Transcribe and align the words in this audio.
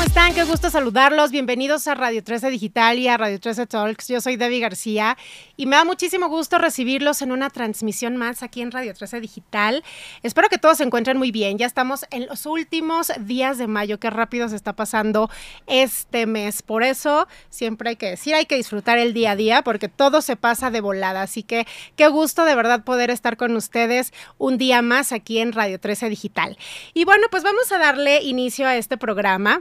¿cómo 0.00 0.08
están? 0.08 0.32
Qué 0.32 0.44
gusto 0.44 0.70
saludarlos. 0.70 1.30
Bienvenidos 1.30 1.86
a 1.86 1.94
Radio 1.94 2.24
13 2.24 2.48
Digital 2.48 2.98
y 2.98 3.08
a 3.08 3.18
Radio 3.18 3.38
13 3.38 3.66
Talks. 3.66 4.08
Yo 4.08 4.22
soy 4.22 4.36
Debbie 4.36 4.60
García 4.60 5.18
y 5.58 5.66
me 5.66 5.76
da 5.76 5.84
muchísimo 5.84 6.30
gusto 6.30 6.56
recibirlos 6.56 7.20
en 7.20 7.32
una 7.32 7.50
transmisión 7.50 8.16
más 8.16 8.42
aquí 8.42 8.62
en 8.62 8.70
Radio 8.70 8.94
13 8.94 9.20
Digital. 9.20 9.84
Espero 10.22 10.48
que 10.48 10.56
todos 10.56 10.78
se 10.78 10.84
encuentren 10.84 11.18
muy 11.18 11.32
bien. 11.32 11.58
Ya 11.58 11.66
estamos 11.66 12.06
en 12.10 12.26
los 12.28 12.46
últimos 12.46 13.12
días 13.20 13.58
de 13.58 13.66
mayo. 13.66 14.00
Qué 14.00 14.08
rápido 14.08 14.48
se 14.48 14.56
está 14.56 14.72
pasando 14.74 15.28
este 15.66 16.24
mes. 16.24 16.62
Por 16.62 16.82
eso 16.82 17.28
siempre 17.50 17.90
hay 17.90 17.96
que 17.96 18.08
decir, 18.08 18.34
hay 18.34 18.46
que 18.46 18.56
disfrutar 18.56 18.96
el 18.96 19.12
día 19.12 19.32
a 19.32 19.36
día 19.36 19.60
porque 19.60 19.90
todo 19.90 20.22
se 20.22 20.34
pasa 20.34 20.70
de 20.70 20.80
volada. 20.80 21.20
Así 21.20 21.42
que 21.42 21.66
qué 21.96 22.08
gusto 22.08 22.46
de 22.46 22.54
verdad 22.54 22.84
poder 22.84 23.10
estar 23.10 23.36
con 23.36 23.54
ustedes 23.54 24.14
un 24.38 24.56
día 24.56 24.80
más 24.80 25.12
aquí 25.12 25.40
en 25.40 25.52
Radio 25.52 25.78
13 25.78 26.08
Digital. 26.08 26.56
Y 26.94 27.04
bueno, 27.04 27.26
pues 27.30 27.42
vamos 27.42 27.70
a 27.70 27.76
darle 27.76 28.22
inicio 28.22 28.66
a 28.66 28.76
este 28.76 28.96
programa. 28.96 29.60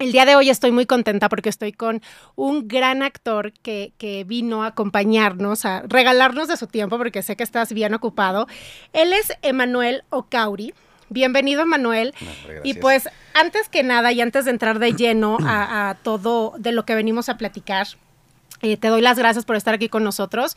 El 0.00 0.12
día 0.12 0.24
de 0.24 0.34
hoy 0.34 0.48
estoy 0.48 0.72
muy 0.72 0.86
contenta 0.86 1.28
porque 1.28 1.50
estoy 1.50 1.72
con 1.72 2.00
un 2.34 2.68
gran 2.68 3.02
actor 3.02 3.52
que, 3.52 3.92
que, 3.98 4.24
vino 4.24 4.64
a 4.64 4.68
acompañarnos, 4.68 5.66
a 5.66 5.82
regalarnos 5.82 6.48
de 6.48 6.56
su 6.56 6.66
tiempo, 6.68 6.96
porque 6.96 7.22
sé 7.22 7.36
que 7.36 7.42
estás 7.42 7.74
bien 7.74 7.92
ocupado. 7.92 8.46
Él 8.94 9.12
es 9.12 9.34
Emanuel 9.42 10.04
Ocauri. 10.08 10.72
Bienvenido, 11.10 11.60
Emanuel. 11.60 12.14
No, 12.18 12.30
y 12.64 12.74
pues, 12.74 13.10
antes 13.34 13.68
que 13.68 13.82
nada 13.82 14.10
y 14.10 14.22
antes 14.22 14.46
de 14.46 14.52
entrar 14.52 14.78
de 14.78 14.94
lleno 14.94 15.36
a, 15.44 15.90
a 15.90 15.94
todo 15.96 16.54
de 16.56 16.72
lo 16.72 16.86
que 16.86 16.94
venimos 16.94 17.28
a 17.28 17.36
platicar, 17.36 17.86
eh, 18.62 18.78
te 18.78 18.88
doy 18.88 19.02
las 19.02 19.18
gracias 19.18 19.44
por 19.44 19.56
estar 19.56 19.74
aquí 19.74 19.90
con 19.90 20.02
nosotros. 20.02 20.56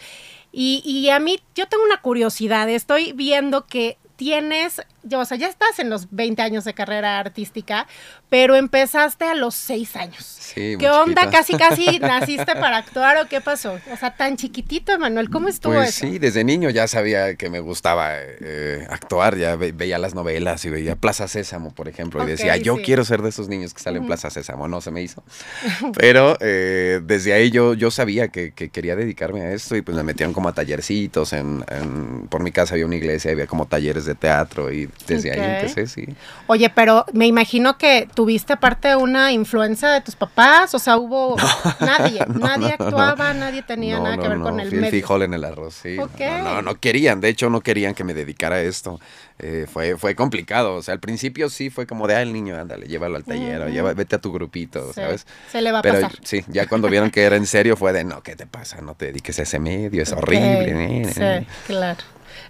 Y, 0.54 0.82
y 0.86 1.10
a 1.10 1.20
mí, 1.20 1.42
yo 1.54 1.68
tengo 1.68 1.84
una 1.84 2.00
curiosidad. 2.00 2.70
Estoy 2.70 3.12
viendo 3.12 3.66
que 3.66 3.98
tienes, 4.24 4.82
yo, 5.04 5.20
o 5.20 5.26
sea, 5.26 5.36
ya 5.38 5.48
estás 5.50 5.80
en 5.80 5.90
los 5.90 6.08
20 6.12 6.42
años 6.42 6.64
de 6.64 6.74
carrera 6.74 7.20
artística, 7.20 7.88
pero 8.30 8.56
empezaste 8.56 9.26
a 9.26 9.36
los 9.36 9.54
6 9.54 9.98
años. 9.98 10.24
Sí, 10.24 10.78
¿Qué 10.80 10.90
onda? 10.90 11.30
Casi, 11.30 11.54
casi 11.58 12.00
naciste 12.00 12.56
para 12.56 12.78
actuar 12.78 13.18
o 13.18 13.28
qué 13.28 13.42
pasó? 13.42 13.78
O 13.92 13.98
sea, 13.98 14.16
tan 14.16 14.38
chiquitito, 14.38 14.94
Emanuel, 14.94 15.30
¿cómo 15.30 15.50
estuvo 15.50 15.74
Pues 15.74 15.90
eso? 15.90 16.08
sí, 16.08 16.20
desde 16.20 16.46
niño 16.46 16.70
ya 16.70 16.88
sabía 16.88 17.36
que 17.36 17.50
me 17.50 17.60
gustaba 17.60 18.12
eh, 18.16 18.88
actuar, 18.90 19.36
ya 19.38 19.58
ve- 19.58 19.74
veía 19.74 19.98
las 19.98 20.16
novelas 20.16 20.64
y 20.64 20.70
veía 20.70 20.96
Plaza 20.96 21.28
Sésamo, 21.28 21.74
por 21.76 21.90
ejemplo, 21.90 22.24
y 22.24 22.28
decía, 22.28 22.56
yo 22.56 22.78
sí. 22.78 22.84
quiero 22.84 23.04
ser 23.04 23.22
de 23.24 23.30
esos 23.30 23.50
niños 23.50 23.74
que 23.74 23.82
salen 23.82 24.04
en 24.04 24.08
Plaza 24.08 24.30
Sésamo, 24.30 24.70
no 24.70 24.80
se 24.80 24.92
me 24.92 25.02
hizo. 25.02 25.22
Pero 25.98 26.38
eh, 26.40 27.02
desde 27.04 27.34
ahí 27.34 27.52
yo, 27.52 27.74
yo 27.74 27.92
sabía 27.92 28.30
que, 28.30 28.52
que 28.54 28.70
quería 28.70 28.96
dedicarme 28.96 29.42
a 29.42 29.52
esto 29.52 29.76
y 29.76 29.82
pues 29.82 29.98
me 29.98 30.04
metían 30.04 30.32
como 30.32 30.48
a 30.48 30.54
tallercitos, 30.54 31.34
en, 31.34 31.66
en- 31.70 32.28
por 32.30 32.42
mi 32.42 32.54
casa 32.54 32.76
había 32.76 32.86
una 32.86 32.96
iglesia, 32.96 33.32
había 33.32 33.48
como 33.48 33.66
talleres 33.66 34.06
de 34.06 34.13
teatro 34.16 34.72
y 34.72 34.90
desde 35.08 35.32
Ok. 35.32 35.38
ahí 35.38 35.44
empecé, 35.44 35.88
sí. 35.88 36.08
Oye, 36.48 36.70
pero 36.70 37.06
me 37.14 37.28
imagino 37.28 37.78
que 37.78 38.08
tuviste 38.14 38.54
aparte 38.54 38.96
una 38.96 39.32
influencia 39.32 39.90
de 39.90 40.02
tus 40.02 40.16
papás, 40.16 40.74
o 40.74 40.80
sea, 40.80 40.98
hubo 40.98 41.36
nadie, 41.80 42.20
no, 42.28 42.48
nadie 42.48 42.76
no, 42.80 42.86
actuaba, 42.86 43.34
nadie 43.34 43.62
tenía 43.64 44.00
nada 44.00 44.18
que 44.18 44.28
ver 44.28 44.40
con 44.40 44.60
el 44.60 44.70
fui 44.70 44.78
el 44.80 44.86
frijol 44.88 45.24
en 45.24 45.34
el 45.34 45.44
arroz, 45.44 45.76
sí. 45.82 45.98
No, 46.44 46.62
no, 46.62 46.76
querían, 46.80 47.22
de 47.22 47.30
hecho 47.30 47.50
no 47.50 47.62
querían 47.62 47.94
que 47.94 48.04
me 48.04 48.14
dedicara 48.14 48.58
a 48.58 48.62
esto. 48.62 49.00
Eh, 49.40 49.66
fue, 49.72 49.98
fue 49.98 50.16
complicado, 50.16 50.76
o 50.76 50.82
sea, 50.84 50.94
al 50.94 51.00
principio 51.00 51.50
sí 51.50 51.70
fue 51.70 51.88
como 51.88 52.08
de, 52.08 52.16
ah, 52.16 52.22
el 52.22 52.32
niño, 52.32 52.56
ándale, 52.56 52.86
llévalo 52.86 53.18
al 53.18 53.24
taller, 53.26 53.62
Ujú. 53.62 53.70
lleva- 53.72 53.94
vete 53.94 54.16
a 54.16 54.20
tu 54.22 54.32
grupito, 54.32 54.88
Sí, 54.88 55.02
¿sabes? 55.02 55.26
se 55.52 55.62
le 55.62 55.72
va 55.72 55.80
a 55.80 55.82
Pero 55.82 55.96
pasar. 56.02 56.20
sí, 56.24 56.44
ya 56.48 56.68
cuando 56.68 56.88
vieron 56.88 57.10
que 57.10 57.24
era 57.24 57.36
en 57.36 57.48
serio 57.48 57.76
fue 57.76 57.92
de, 57.94 58.04
no, 58.04 58.22
¿qué 58.22 58.36
te 58.36 58.46
pasa? 58.46 58.80
No 58.82 58.94
te 58.96 59.08
dediques 59.08 59.40
a 59.40 59.44
ese 59.44 59.60
medio, 59.60 60.02
es 60.04 60.14
horrible. 60.14 61.06
Sí, 61.14 61.48
claro. 61.66 62.00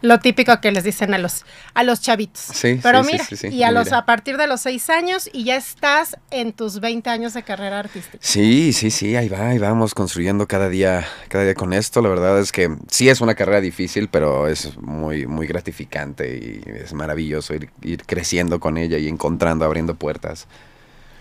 Lo 0.04 0.20
típico 0.20 0.60
que 0.60 0.70
les 0.74 0.84
dicen 0.84 1.14
a 1.14 1.18
los, 1.18 1.46
a 1.74 1.84
los 1.84 2.02
chavitos. 2.02 2.42
Sí, 2.42 2.78
Pero 2.84 3.06
sí, 3.06 3.12
mira, 3.14 3.24
sí, 3.24 3.38
sí, 3.38 3.48
y 3.48 3.64
a, 3.64 3.72
los, 3.72 3.86
mira. 3.86 4.00
a 4.00 4.06
partir 4.06 4.36
de 4.36 4.48
los 4.48 4.60
seis 4.60 4.90
años 4.90 5.30
y 5.32 5.46
ya 5.46 5.56
estás 5.56 6.18
en 6.30 6.52
tus 6.52 6.82
20 6.82 7.10
años 7.10 7.34
de 7.34 7.44
carrera 7.44 7.80
artística. 7.80 8.18
Sí, 8.20 8.74
sí, 8.74 8.92
sí, 8.92 9.16
ahí 9.16 9.30
va, 9.30 9.48
ahí 9.48 9.60
vamos 9.60 9.96
construyendo 9.96 10.46
cada 10.46 10.68
día, 10.68 11.08
cada 11.30 11.46
día 11.46 11.54
con 11.54 11.72
esto. 11.72 12.02
La 12.02 12.10
verdad 12.10 12.38
es 12.38 12.52
que 12.52 12.76
sí 12.90 13.08
es 13.08 13.22
una 13.22 13.34
carrera 13.34 13.62
difícil, 13.62 14.10
pero 14.10 14.50
es 14.50 14.78
muy, 14.78 15.26
muy 15.26 15.48
gratificante 15.48 16.36
y 16.36 16.70
es 16.70 16.94
maravilloso 16.94 17.54
ir, 17.54 17.70
ir 17.82 18.04
creciendo 18.06 18.60
con 18.60 18.78
ella 18.78 18.98
y 18.98 19.08
encontrando, 19.08 19.64
abriendo 19.64 19.96
puertas. 19.96 20.48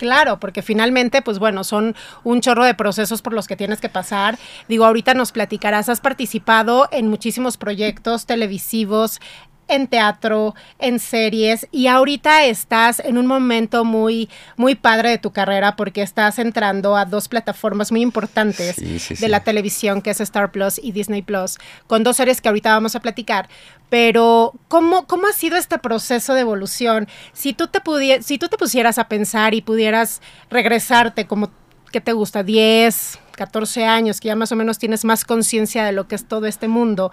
Claro, 0.03 0.41
porque 0.41 0.63
finalmente, 0.63 1.23
pues 1.23 1.39
bueno, 1.39 1.63
son 1.63 1.95
un 2.25 2.41
chorro 2.41 2.65
de 2.65 2.75
procesos 2.75 3.23
por 3.23 3.33
los 3.33 3.47
que 3.47 3.55
tienes 3.55 3.81
que 3.81 3.89
pasar. 3.89 4.37
Digo, 4.69 4.85
ahorita 4.85 5.15
nos 5.15 5.31
platicarás, 5.31 5.89
has 5.89 6.01
participado 6.01 6.89
en 6.91 7.07
muchísimos 7.07 7.57
proyectos 7.57 8.27
televisivos, 8.27 9.21
en 9.69 9.87
teatro, 9.87 10.55
en 10.79 10.99
series, 10.99 11.67
y 11.71 11.87
ahorita 11.87 12.45
estás 12.45 13.01
en 13.01 13.17
un 13.17 13.27
momento 13.27 13.85
muy, 13.85 14.29
muy 14.57 14.75
padre 14.75 15.11
de 15.11 15.19
tu 15.19 15.33
carrera 15.33 15.77
porque 15.77 16.03
estás 16.03 16.39
entrando 16.39 16.97
a 16.97 17.05
dos 17.05 17.29
plataformas 17.29 17.91
muy 17.91 18.03
importantes 18.03 18.77
Sí, 18.77 18.99
sí, 18.99 19.15
de 19.15 19.21
sí. 19.21 19.29
la 19.29 19.41
televisión, 19.41 20.03
que 20.03 20.11
es 20.11 20.21
Star 20.21 20.51
Plus 20.51 20.79
y 20.83 20.93
Disney 20.93 21.23
Plus, 21.23 21.59
con 21.87 22.05
dos 22.05 22.17
series 22.17 22.41
que 22.41 22.49
ahorita 22.49 22.73
vamos 22.75 22.95
a 22.97 23.01
platicar. 23.01 23.49
Pero, 23.89 24.55
¿cómo, 24.69 25.07
cómo 25.07 25.27
ha 25.27 25.33
sido 25.33 25.57
este 25.57 25.79
proceso 25.79 26.35
de 26.35 26.41
evolución? 26.41 27.09
Si 27.33 27.53
tú, 27.53 27.69
te 27.69 27.81
si 28.23 28.39
tú 28.39 28.49
te 28.49 28.57
pusieras 28.57 28.99
a 28.99 29.09
pensar 29.09 29.55
y 29.55 29.61
pudieras 29.63 30.23
regresarte 30.51 31.27
como, 31.27 31.51
¿qué 31.91 32.01
te 32.01 32.13
gusta? 32.13 32.43
10, 32.43 33.19
14 33.37 33.85
años, 33.85 34.21
que 34.21 34.29
ya 34.29 34.37
más 34.37 34.51
o 34.53 34.57
menos 34.57 34.79
tienes 34.79 35.05
más 35.05 35.25
conciencia 35.25 35.85
de 35.85 35.93
lo 35.93 36.09
que 36.09 36.15
es 36.15 36.27
todo 36.27 36.47
este 36.47 36.69
mundo. 36.69 37.13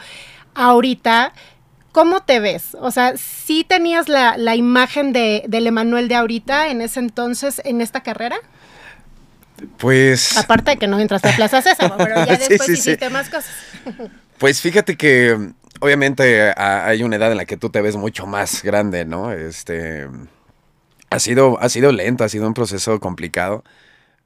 Ahorita, 0.56 1.34
¿cómo 1.92 2.22
te 2.22 2.40
ves? 2.40 2.76
O 2.80 2.92
sea, 2.92 3.16
¿sí 3.18 3.66
tenías 3.68 4.08
la, 4.10 4.38
la 4.38 4.56
imagen 4.56 5.12
de, 5.14 5.44
del 5.48 5.68
Emanuel 5.68 6.08
de 6.08 6.16
ahorita 6.16 6.70
en 6.70 6.82
ese 6.82 7.00
entonces, 7.00 7.62
en 7.66 7.82
esta 7.82 8.02
carrera? 8.02 8.38
Pues... 9.78 10.38
Aparte 10.38 10.72
de 10.72 10.78
que 10.78 10.88
no 10.88 11.00
entraste 11.00 11.30
a 11.30 11.36
Plaza 11.36 11.62
Sésamo, 11.62 11.96
pero 11.98 12.16
ya 12.26 12.38
después 12.38 12.62
sí, 12.64 12.76
sí. 12.76 12.92
hiciste 12.92 13.10
más 13.10 13.30
cosas. 13.30 13.52
Pues 14.40 14.62
fíjate 14.62 14.96
que 14.96 15.38
obviamente 15.82 16.54
a- 16.56 16.86
hay 16.86 17.04
una 17.04 17.18
edad 17.18 17.30
en 17.32 17.36
la 17.38 17.44
que 17.44 17.58
tú 17.58 17.70
te 17.70 17.82
ves 17.82 17.98
mucho 17.98 18.26
más 18.26 18.64
grande, 18.64 19.04
¿no? 19.04 19.34
Este 19.34 20.08
ha 21.10 21.20
sido 21.20 21.60
ha 21.60 21.68
sido 21.68 21.92
lento, 21.92 22.24
ha 22.24 22.30
sido 22.30 22.48
un 22.48 22.54
proceso 22.54 23.02
complicado, 23.02 23.66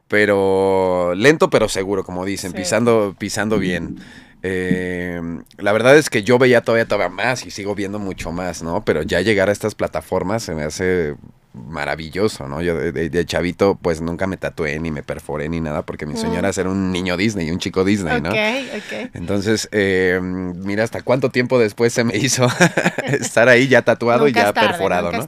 pero 0.07 1.15
lento 1.15 1.49
pero 1.49 1.67
seguro, 1.67 2.03
como 2.03 2.25
dicen, 2.25 2.53
pisando 2.53 3.15
pisando 3.17 3.57
bien. 3.57 3.97
Eh, 4.45 5.21
la 5.57 5.71
verdad 5.71 5.97
es 5.97 6.09
que 6.09 6.23
yo 6.23 6.37
veía 6.37 6.61
todavía 6.61 6.85
todavía 6.85 7.09
más 7.09 7.45
y 7.45 7.51
sigo 7.51 7.75
viendo 7.75 7.97
mucho 7.97 8.33
más, 8.33 8.61
¿no? 8.61 8.83
Pero 8.83 9.01
ya 9.01 9.21
llegar 9.21 9.47
a 9.47 9.53
estas 9.53 9.73
plataformas 9.73 10.43
se 10.43 10.53
me 10.53 10.63
hace 10.63 11.15
maravilloso, 11.53 12.49
¿no? 12.49 12.61
Yo 12.61 12.75
de, 12.75 13.25
chavito 13.25 13.75
pues 13.81 14.01
nunca 14.01 14.27
me 14.27 14.35
tatué 14.37 14.79
ni 14.79 14.91
me 14.91 15.01
perforé 15.01 15.47
ni 15.47 15.61
nada 15.61 15.83
porque 15.83 16.05
mi 16.05 16.17
sueño 16.17 16.39
era 16.39 16.51
ser 16.51 16.67
un 16.67 16.91
niño 16.91 17.15
Disney, 17.15 17.51
un 17.51 17.59
chico 17.59 17.85
Disney, 17.85 18.19
¿no? 18.21 18.29
Ok, 18.29 18.35
ok. 18.75 19.09
Entonces, 19.13 19.69
eh, 19.71 20.19
mira 20.21 20.83
hasta 20.83 21.01
cuánto 21.03 21.29
tiempo 21.29 21.57
después 21.57 21.93
se 21.93 22.03
me 22.03 22.17
hizo 22.17 22.47
estar 23.05 23.47
ahí 23.47 23.67
ya 23.69 23.83
tatuado 23.83 24.27
y 24.27 24.33
ya 24.33 24.51
tarde, 24.51 24.69
perforado, 24.69 25.11
¿no? 25.11 25.27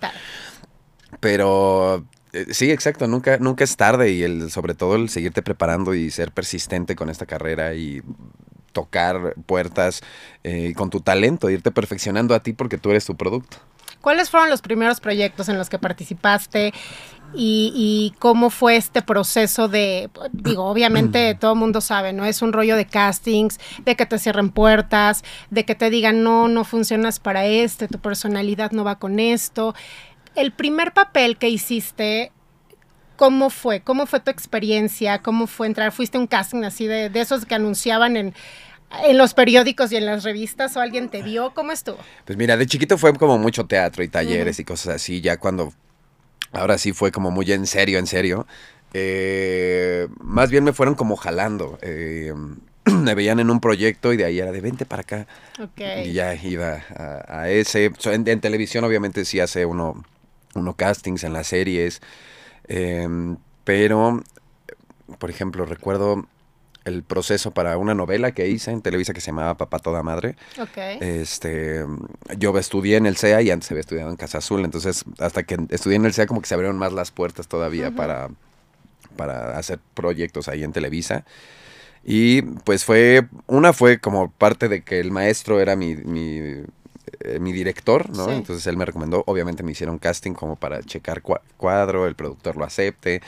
Pero 1.22 2.06
eh, 2.34 2.48
sí, 2.50 2.70
exacto, 2.70 3.08
nunca, 3.08 3.38
nunca 3.38 3.64
es 3.64 3.78
tarde 3.78 4.12
y 4.12 4.24
el, 4.24 4.52
sobre 4.52 4.74
todo 4.74 4.96
el 4.96 5.08
seguirte 5.10 5.42
preparando 5.42 5.94
y 5.94 6.12
ser 6.12 6.32
persistente 6.32 6.96
con 6.96 7.10
esta 7.10 7.26
carrera 7.26 7.76
y 7.76 8.02
tocar 8.76 9.34
puertas 9.48 10.04
eh, 10.44 10.74
con 10.76 10.92
tu 10.92 11.00
talento, 11.00 11.50
irte 11.50 11.72
perfeccionando 11.72 12.36
a 12.36 12.42
ti 12.42 12.54
porque 12.54 12.78
tú 12.78 12.92
eres 12.92 13.06
tu 13.06 13.16
producto. 13.16 13.58
¿Cuáles 14.02 14.30
fueron 14.30 14.52
los 14.52 14.62
primeros 14.62 15.00
proyectos 15.00 15.50
en 15.50 15.58
los 15.58 15.70
que 15.70 15.80
participaste 15.80 16.74
y, 17.34 17.74
y 17.76 18.14
cómo 18.20 18.52
fue 18.52 18.76
este 18.76 19.02
proceso 19.02 19.68
de, 19.68 20.12
digo, 20.32 20.66
obviamente 20.66 21.34
todo 21.34 21.54
el 21.54 21.60
mundo 21.60 21.82
sabe, 21.82 22.14
¿no? 22.14 22.24
Es 22.24 22.42
un 22.42 22.54
rollo 22.54 22.76
de 22.76 22.86
castings, 22.86 23.60
de 23.84 23.96
que 23.96 24.06
te 24.06 24.20
cierren 24.20 24.52
puertas, 24.52 25.24
de 25.50 25.66
que 25.66 25.74
te 25.74 25.90
digan, 25.90 26.22
no, 26.22 26.48
no 26.48 26.66
funcionas 26.66 27.20
para 27.20 27.46
este, 27.46 27.88
tu 27.88 27.98
personalidad 27.98 28.72
no 28.72 28.84
va 28.84 29.00
con 29.00 29.20
esto. 29.20 29.74
El 30.36 30.52
primer 30.52 30.94
papel 30.94 31.38
que 31.38 31.50
hiciste, 31.50 32.32
¿cómo 33.16 33.50
fue? 33.50 33.82
¿Cómo 33.82 34.06
fue 34.06 34.20
tu 34.20 34.30
experiencia? 34.30 35.22
¿Cómo 35.24 35.48
fue 35.48 35.68
entrar? 35.68 35.92
¿Fuiste 35.92 36.18
un 36.18 36.28
casting 36.28 36.64
así 36.64 36.86
de, 36.86 37.10
de 37.10 37.22
esos 37.22 37.46
que 37.46 37.56
anunciaban 37.56 38.18
en, 38.18 38.36
en 39.04 39.18
los 39.18 39.34
periódicos 39.34 39.92
y 39.92 39.98
en 39.98 40.06
las 40.06 40.24
revistas 40.24 40.76
o 40.78 40.82
alguien 40.82 41.10
te 41.10 41.22
vio? 41.22 41.54
¿Cómo 41.54 41.72
estuvo? 41.72 41.98
Pues 42.26 42.38
mira, 42.38 42.58
de 42.58 42.66
chiquito 42.66 42.98
fue 42.98 43.14
como 43.14 43.38
mucho 43.38 43.66
teatro 43.66 44.04
y 44.04 44.08
talleres 44.08 44.60
y 44.60 44.64
cosas 44.64 44.96
así, 44.96 45.22
ya 45.22 45.38
cuando, 45.38 45.74
ahora 46.52 46.78
sí 46.78 46.94
fue 46.94 47.12
como 47.12 47.32
muy 47.32 47.52
en 47.52 47.66
serio, 47.68 48.00
en 48.00 48.08
serio. 48.08 48.48
eh, 48.94 50.08
más 50.22 50.50
bien 50.52 50.64
me 50.64 50.74
fueron 50.74 50.96
como 50.96 51.16
jalando. 51.18 51.78
eh, 51.82 52.34
me 52.86 53.16
veían 53.16 53.40
en 53.40 53.50
un 53.50 53.60
proyecto 53.60 54.14
y 54.14 54.18
de 54.18 54.26
ahí 54.26 54.40
era 54.40 54.52
de 54.52 54.62
vente 54.62 54.86
para 54.86 55.02
acá. 55.02 55.28
Ok. 55.60 55.82
Y 56.06 56.14
ya 56.14 56.36
iba 56.36 56.84
a, 56.96 57.42
a 57.42 57.50
ese. 57.50 57.92
En 58.06 58.40
televisión 58.42 58.84
obviamente 58.84 59.26
sí 59.26 59.40
hace 59.40 59.66
uno, 59.66 60.04
uno 60.54 60.74
castings 60.76 61.24
en 61.24 61.34
las 61.34 61.48
series. 61.48 62.02
em, 62.68 63.38
pero, 63.64 64.24
por 65.18 65.30
ejemplo, 65.32 65.66
recuerdo 65.66 66.28
el 66.86 67.04
proceso 67.04 67.52
para 67.52 67.78
una 67.78 67.94
novela 67.94 68.32
que 68.32 68.48
hice 68.48 68.72
en 68.72 68.82
Televisa 68.82 69.14
que 69.14 69.22
se 69.22 69.28
llamaba 69.28 69.58
Papá 69.58 69.80
Toda 69.80 70.04
Madre. 70.04 70.36
Ok. 70.60 70.78
Este, 71.02 71.84
yo 72.38 72.58
estudié 72.58 72.98
en 72.98 73.08
el 73.08 73.18
CEA 73.18 73.42
y 73.42 73.52
antes 73.52 73.70
había 73.72 73.82
estudiado 73.82 74.10
en 74.10 74.16
Casa 74.16 74.38
Azul, 74.38 74.64
entonces 74.64 75.04
hasta 75.20 75.44
que 75.44 75.58
estudié 75.70 75.98
en 75.98 76.06
el 76.06 76.14
CEA 76.14 76.28
como 76.28 76.42
que 76.42 76.48
se 76.48 76.54
abrieron 76.54 76.78
más 76.78 76.94
las 76.94 77.12
puertas 77.12 77.48
todavía 77.48 77.92
para, 77.92 78.30
para 79.18 79.58
hacer 79.58 79.80
proyectos 79.94 80.48
ahí 80.48 80.64
en 80.64 80.72
Televisa. 80.72 81.26
Y 82.08 82.44
pues 82.44 82.86
fue, 82.86 83.28
una 83.48 83.74
fue 83.74 84.00
como 84.00 84.30
parte 84.30 84.70
de 84.70 84.84
que 84.84 85.00
el 85.00 85.12
maestro 85.12 85.60
era 85.60 85.76
mi, 85.76 85.96
mi, 85.96 86.64
eh, 87.22 87.40
mi 87.40 87.52
director, 87.52 88.10
¿no? 88.16 88.26
Sí. 88.26 88.32
Entonces 88.32 88.66
él 88.68 88.78
me 88.78 88.86
recomendó, 88.86 89.24
obviamente 89.28 89.64
me 89.64 89.72
hicieron 89.72 89.98
casting 90.00 90.34
como 90.34 90.56
para 90.56 90.82
checar 90.84 91.22
cua- 91.22 91.42
cuadro, 91.58 92.08
el 92.08 92.16
productor 92.16 92.56
lo 92.58 92.66
acepte. 92.66 93.22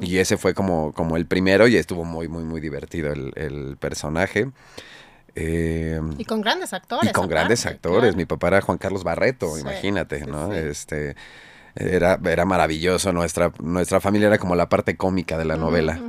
Y 0.00 0.18
ese 0.18 0.36
fue 0.36 0.54
como, 0.54 0.92
como 0.92 1.16
el 1.16 1.26
primero 1.26 1.66
y 1.68 1.76
estuvo 1.76 2.04
muy, 2.04 2.28
muy, 2.28 2.44
muy 2.44 2.60
divertido 2.60 3.12
el, 3.12 3.32
el 3.36 3.76
personaje. 3.78 4.50
Eh, 5.36 6.00
Y 6.18 6.24
con 6.24 6.40
grandes 6.40 6.72
actores. 6.72 7.10
y 7.10 7.12
con 7.12 7.28
grandes 7.28 7.66
actores. 7.66 8.00
claro. 8.02 8.16
Mi 8.16 8.24
papá 8.24 8.48
era 8.48 8.60
Juan 8.60 8.78
Carlos 8.78 9.02
Barreto, 9.04 9.54
Sí, 9.54 9.62
imagínate, 9.62 10.24
¿no? 10.26 10.50
sí. 10.52 10.56
Este 10.58 11.16
era, 11.74 12.20
era 12.24 12.44
maravilloso. 12.44 13.12
Nuestra, 13.12 13.52
nuestra 13.60 14.00
familia 14.00 14.28
era 14.28 14.38
como 14.38 14.54
la 14.54 14.68
parte 14.68 14.96
cómica 14.96 15.36
de 15.36 15.44
la 15.44 15.56
novela. 15.56 16.00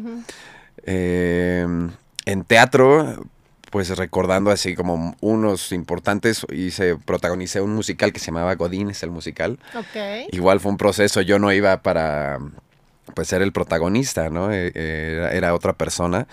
Eh, 0.83 1.65
en 2.25 2.43
teatro, 2.43 3.25
pues 3.75 3.89
recordando 3.97 4.51
así 4.51 4.73
como 4.73 5.17
unos 5.19 5.73
importantes, 5.73 6.45
hice, 6.49 6.95
protagonicé 6.95 7.59
un 7.59 7.75
musical 7.75 8.13
que 8.13 8.19
se 8.21 8.27
llamaba 8.27 8.55
Godines, 8.55 9.03
el 9.03 9.11
musical. 9.11 9.59
Ok. 9.77 10.29
Igual 10.31 10.61
fue 10.61 10.71
un 10.71 10.77
proceso, 10.77 11.19
yo 11.19 11.39
no 11.39 11.51
iba 11.51 11.81
para 11.81 12.39
pues 13.15 13.27
ser 13.27 13.41
el 13.41 13.51
protagonista, 13.51 14.29
¿no? 14.29 14.49
Eh, 14.53 14.71
eh, 14.73 15.15
Era, 15.17 15.31
era 15.33 15.53
otra 15.53 15.73
persona. 15.73 16.25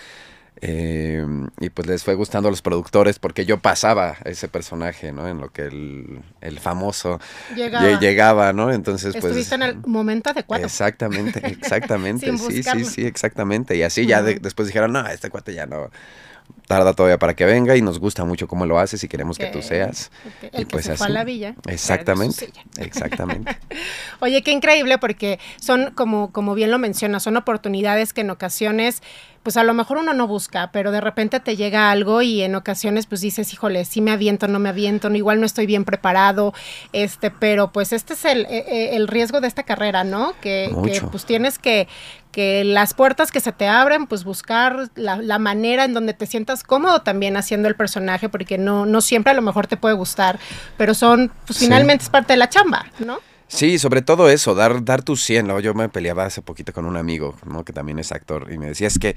Eh, 0.61 1.27
y 1.59 1.71
pues 1.71 1.89
les 1.89 2.05
fue 2.05 2.15
gustando 2.15 2.47
a 2.47 2.53
los 2.53 2.63
productores 2.63 3.19
porque 3.19 3.45
yo 3.45 3.59
pasaba 3.59 4.19
ese 4.25 4.47
personaje, 4.47 5.11
¿no? 5.11 5.27
En 5.27 5.39
lo 5.41 5.49
que 5.51 5.63
el, 5.63 6.21
el 6.41 6.61
famoso 6.61 7.19
Llegaba. 7.57 7.85
lle- 7.85 7.99
llegaba, 7.99 8.53
¿no? 8.53 8.71
Entonces, 8.73 9.15
pues... 9.15 9.25
Estuviste 9.25 9.57
en 9.57 9.63
el 9.63 9.77
momento 9.85 10.31
adecuado. 10.31 10.65
Exactamente, 10.65 11.45
exactamente. 11.61 12.31
Sí, 12.31 12.39
sí, 12.39 12.57
buscarlo. 12.59 12.85
sí, 12.85 13.05
exactamente. 13.05 13.75
Y 13.77 13.83
así 13.83 14.07
ya 14.07 14.23
de- 14.23 14.39
después 14.39 14.69
dijeron, 14.69 14.93
no, 14.93 15.05
este 15.09 15.29
cuate 15.31 15.53
ya 15.55 15.67
no 15.67 15.91
tarda 16.67 16.95
todavía 16.95 17.19
para 17.19 17.35
que 17.35 17.45
venga 17.45 17.77
y 17.77 17.83
nos 17.83 17.99
gusta 17.99 18.25
mucho 18.25 18.49
cómo 18.49 18.65
lo 18.65 18.79
haces 18.79 19.03
y 19.05 19.09
queremos 19.09 19.37
que 19.37 19.47
tú 19.47 19.61
seas. 19.61 20.11
ok. 20.25 20.55
Y 20.55 20.57
que 20.59 20.67
pues 20.67 20.87
se 20.87 20.97
fue 20.97 21.05
a 21.05 21.09
así. 21.09 21.13
la 21.13 21.25
villa. 21.25 21.55
Exactamente, 21.69 22.51
exactamente. 22.79 23.59
Oye, 24.21 24.43
qué 24.43 24.53
increíble 24.53 24.99
porque 24.99 25.39
son, 25.61 25.91
como, 25.95 26.33
como 26.33 26.55
bien 26.55 26.71
lo 26.71 26.79
mencionas, 26.79 27.23
son 27.25 27.37
oportunidades 27.37 28.13
que 28.13 28.23
en 28.23 28.31
ocasiones, 28.31 29.03
pues 29.43 29.57
a 29.57 29.65
lo 29.65 29.75
mejor 29.75 29.99
uno 29.99 30.13
no 30.13 30.27
busca, 30.27 30.71
pero 30.73 30.93
de 30.93 31.01
repente 31.01 31.41
te 31.41 31.57
llega 31.57 31.91
algo 31.91 32.23
y 32.23 32.43
en 32.43 32.55
ocasiones 32.55 33.07
pues 33.07 33.21
dices, 33.21 33.53
híjole, 33.53 33.85
sí 33.85 34.01
me 34.01 34.13
aviento, 34.13 34.47
no 34.49 34.59
me 34.59 34.69
aviento, 34.69 35.11
no, 35.11 35.17
igual 35.17 35.41
no 35.41 35.47
estoy 35.47 35.67
bien 35.67 35.85
preparado, 35.85 36.55
este, 36.93 37.31
pero 37.31 37.73
pues 37.73 37.93
este 37.93 38.15
es 38.15 38.25
el, 38.25 38.47
eh, 38.47 38.65
eh, 38.69 38.91
el 38.97 39.09
riesgo 39.09 39.41
de 39.41 39.49
esta 39.49 39.65
carrera, 39.65 40.05
¿no? 40.05 40.35
Que, 40.41 40.73
que, 40.85 41.01
pues 41.11 41.25
tienes 41.25 41.59
que, 41.59 41.89
que 42.31 42.63
las 42.65 42.95
puertas 42.95 43.33
que 43.33 43.41
se 43.41 43.53
te 43.53 43.67
abren, 43.69 44.07
pues 44.07 44.25
buscar 44.25 44.89
la, 44.95 45.17
la 45.17 45.39
manera 45.39 45.85
en 45.85 45.93
donde 45.95 46.15
te 46.15 46.27
sientas 46.27 46.63
cómodo 46.63 47.03
también 47.03 47.37
haciendo 47.37 47.69
el 47.69 47.75
personaje, 47.75 48.29
porque 48.29 48.59
no, 48.59 48.87
no 48.87 49.01
siempre 49.01 49.33
a 49.33 49.35
lo 49.35 49.43
mejor 49.43 49.67
te 49.67 49.77
puede 49.77 49.95
gustar, 49.97 50.39
pero 50.77 50.95
son, 50.95 51.33
pues 51.47 51.59
Sí. 51.59 51.65
finalmente 51.67 52.05
es 52.05 52.11
parte 52.11 52.33
de 52.35 52.37
la 52.39 52.49
chamba, 52.49 52.87
¿no? 53.01 53.19
Sí, 53.53 53.79
sobre 53.79 54.01
todo 54.01 54.31
eso, 54.31 54.55
dar, 54.55 54.83
dar 54.83 55.03
tu 55.03 55.15
100, 55.15 55.47
¿no? 55.47 55.61
Yo 55.61 55.75
me 55.75 55.89
peleaba 55.91 56.25
hace 56.25 56.41
poquito 56.41 56.73
con 56.73 56.87
un 56.87 56.97
amigo, 56.97 57.37
¿no? 57.45 57.65
Que 57.65 57.73
también 57.73 57.99
es 57.99 58.11
actor, 58.11 58.51
y 58.51 58.57
me 58.57 58.67
decía, 58.67 58.87
es 58.87 58.99
que 58.99 59.15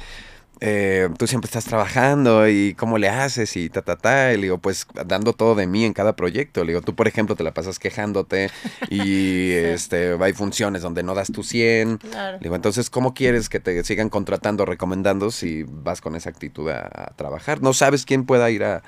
eh, 0.62 1.10
tú 1.18 1.28
siempre 1.28 1.48
estás 1.48 1.66
trabajando 1.66 2.48
y 2.48 2.74
cómo 2.76 2.98
le 2.98 3.10
haces 3.10 3.56
y 3.58 3.70
ta, 3.70 3.82
ta, 3.82 3.98
ta. 3.98 4.34
Y 4.34 4.38
le 4.38 4.44
digo, 4.44 4.58
pues 4.58 4.88
dando 5.06 5.34
todo 5.34 5.56
de 5.56 5.68
mí 5.68 5.84
en 5.84 5.94
cada 5.94 6.16
proyecto. 6.16 6.64
Le 6.64 6.72
digo, 6.72 6.82
tú, 6.82 6.96
por 6.96 7.08
ejemplo, 7.08 7.36
te 7.36 7.44
la 7.44 7.54
pasas 7.54 7.80
quejándote 7.80 8.50
y 8.90 9.52
este, 9.52 10.18
hay 10.20 10.34
funciones 10.34 10.82
donde 10.82 11.04
no 11.04 11.14
das 11.14 11.32
tu 11.32 11.44
100. 11.44 11.98
Claro. 11.98 12.38
Le 12.38 12.44
digo, 12.44 12.56
entonces, 12.56 12.90
¿cómo 12.90 13.14
quieres 13.14 13.50
que 13.50 13.60
te 13.60 13.84
sigan 13.84 14.10
contratando, 14.10 14.66
recomendando 14.66 15.32
si 15.32 15.64
vas 15.68 16.02
con 16.02 16.16
esa 16.16 16.30
actitud 16.30 16.70
a, 16.70 16.90
a 16.94 17.14
trabajar? 17.16 17.62
No 17.62 17.74
sabes 17.74 18.06
quién 18.06 18.26
pueda 18.26 18.50
ir 18.50 18.64
a, 18.64 18.84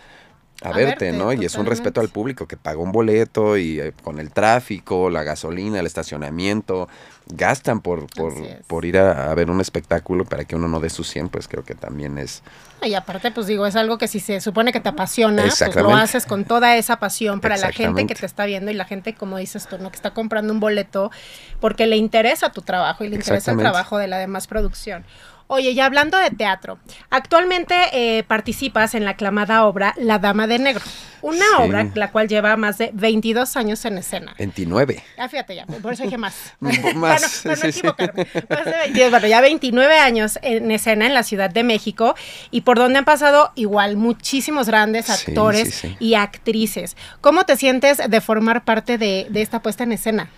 a 0.62 0.70
A 0.70 0.74
verte, 0.74 1.06
verte, 1.06 1.12
¿no? 1.12 1.34
Y 1.34 1.46
es 1.46 1.56
un 1.56 1.66
respeto 1.66 2.02
al 2.02 2.10
público 2.10 2.48
que 2.48 2.58
pagó 2.58 2.82
un 2.84 2.92
boleto 2.92 3.58
y 3.58 3.80
eh, 3.80 3.94
con 4.04 4.20
el 4.20 4.32
tráfico, 4.32 5.10
la 5.10 5.24
gasolina, 5.24 5.80
el 5.80 5.86
estacionamiento, 5.86 6.88
gastan 7.28 7.82
por, 7.82 8.08
por, 8.08 8.34
por 8.68 8.86
ir 8.86 8.98
a, 8.98 9.30
a 9.32 9.36
ver 9.36 9.50
un 9.50 9.62
espectáculo 9.62 10.26
para 10.26 10.46
que 10.46 10.56
uno 10.56 10.68
no 10.68 10.80
dé 10.80 10.90
su 10.90 11.04
100, 11.04 11.30
pues 11.30 11.48
creo 11.48 11.64
que 11.64 11.76
también 11.76 12.18
es... 12.18 12.42
Y 12.82 12.94
aparte, 12.94 13.32
pues 13.32 13.48
digo, 13.48 13.66
es 13.66 13.76
algo 13.76 13.98
que 13.98 14.08
si 14.08 14.20
se 14.20 14.40
supone 14.40 14.72
que 14.72 14.80
te 14.80 14.90
apasiona, 14.90 15.44
pues 15.44 15.76
lo 15.76 15.96
haces 15.96 16.26
con 16.26 16.46
toda 16.46 16.78
esa 16.78 16.98
pasión 16.98 17.40
para 17.40 17.58
la 17.58 17.72
gente 17.72 18.06
que 18.06 18.16
te 18.16 18.26
está 18.26 18.46
viendo 18.46 18.72
y 18.72 18.76
la 18.76 18.86
gente, 18.86 19.14
como 19.14 19.38
dices 19.38 19.68
tú, 19.68 19.78
¿no? 19.80 19.90
que 19.90 19.96
está 19.96 20.12
comprando 20.12 20.54
un 20.54 20.60
boleto 20.60 21.12
porque 21.60 21.88
le 21.88 21.98
interesa 21.98 22.52
tu 22.52 22.62
trabajo 22.62 23.04
y 23.04 23.10
le 23.10 23.16
interesa 23.16 23.52
el 23.52 23.58
trabajo 23.58 23.98
de 23.98 24.08
la 24.08 24.18
demás 24.18 24.48
producción. 24.48 25.06
Oye, 25.50 25.72
y 25.72 25.80
hablando 25.80 26.18
de 26.18 26.30
teatro, 26.30 26.78
actualmente 27.10 27.76
eh, 27.94 28.24
participas 28.24 28.94
en 28.96 29.06
la 29.06 29.12
aclamada 29.12 29.66
obra 29.66 29.94
La 29.98 30.20
Dama 30.20 30.46
de 30.46 30.60
Negro, 30.60 30.84
una 31.22 31.46
Sí. 31.46 31.54
obra 31.64 31.90
la 31.96 32.12
cual 32.12 32.28
lleva 32.28 32.58
más 32.58 32.78
de 32.78 32.92
22 32.94 33.56
años 33.56 33.84
en 33.86 33.98
escena. 33.98 34.36
29. 34.38 35.02
Ah, 35.18 35.30
fíjate 35.30 35.56
ya, 35.56 35.66
por 35.66 35.94
eso 35.94 36.04
dije 36.04 36.18
más. 36.18 36.36
Po- 36.60 36.68
para 36.70 36.94
más, 36.96 37.46
no, 37.46 37.52
para 37.54 37.64
no 37.64 37.70
equivocarme. 37.70 38.28
Más 38.50 38.66
de 38.66 38.72
22, 38.72 39.10
bueno, 39.12 39.28
ya 39.28 39.40
29 39.42 39.98
años 40.00 40.38
en 40.42 40.70
escena 40.70 41.06
en 41.06 41.14
la 41.14 41.24
Ciudad 41.24 41.50
de 41.50 41.64
México 41.64 42.14
y 42.52 42.62
por 42.62 42.78
donde 42.78 43.00
han 43.00 43.06
pasado 43.06 43.52
igual 43.56 43.96
muchísimos 43.96 44.68
grandes 44.68 45.10
actores 45.10 45.74
sí, 45.76 45.88
sí. 45.90 45.96
y 46.00 46.16
actrices. 46.16 46.98
¿Cómo 47.22 47.46
te 47.46 47.56
sientes 47.56 48.00
de 48.06 48.22
formar 48.22 48.66
parte 48.66 48.98
de, 48.98 49.28
de 49.30 49.42
esta 49.42 49.62
puesta 49.62 49.86
en 49.86 49.94
escena? 49.94 50.30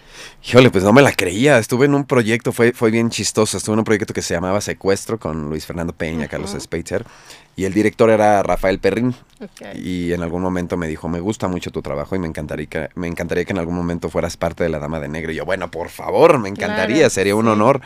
Híjole, 0.47 0.69
pues 0.69 0.83
no 0.83 0.94
me 0.94 1.01
la 1.01 1.13
creía. 1.13 1.57
Estuve 1.57 1.85
en 1.88 1.95
un 1.95 2.06
proyecto, 2.06 2.51
fue, 2.51 2.73
fue 2.73 2.91
bien 2.91 3.09
chistoso. 3.09 3.57
Estuve 3.57 3.73
en 3.73 3.79
un 3.79 3.85
proyecto 3.85 4.13
que 4.13 4.21
se 4.21 4.33
llamaba 4.33 4.59
Secuestro 4.61 4.98
con 5.19 5.49
Luis 5.49 5.65
Fernando 5.65 5.93
Peña, 5.93 6.27
Carlos. 6.27 6.55
Speitzer. 6.59 7.05
Y 7.55 7.65
el 7.65 7.73
director 7.73 8.09
era 8.09 8.41
Rafael 8.43 8.79
Perrín. 8.79 9.13
Ok. 9.41 9.75
Y 9.75 10.13
en 10.13 10.21
algún 10.23 10.41
momento 10.41 10.77
me 10.77 10.87
dijo, 10.87 11.09
me 11.09 11.19
gusta 11.19 11.47
mucho 11.47 11.71
tu 11.71 11.81
trabajo 11.81 12.15
y 12.15 12.19
me 12.19 12.27
encantaría 12.27 12.67
que, 12.67 12.89
me 12.95 13.07
encantaría 13.07 13.45
que 13.45 13.51
en 13.53 13.59
algún 13.59 13.75
momento 13.75 14.09
fueras 14.09 14.37
parte 14.37 14.63
de 14.63 14.69
la 14.69 14.79
Dama 14.79 14.99
de 14.99 15.07
Negro. 15.09 15.31
Y 15.31 15.35
yo, 15.35 15.45
bueno, 15.45 15.69
por 15.71 15.89
favor, 15.89 16.39
me 16.39 16.49
encantaría, 16.49 16.97
Claro, 16.97 17.09
sería 17.09 17.35
un 17.35 17.45
sí. 17.45 17.51
honor. 17.51 17.81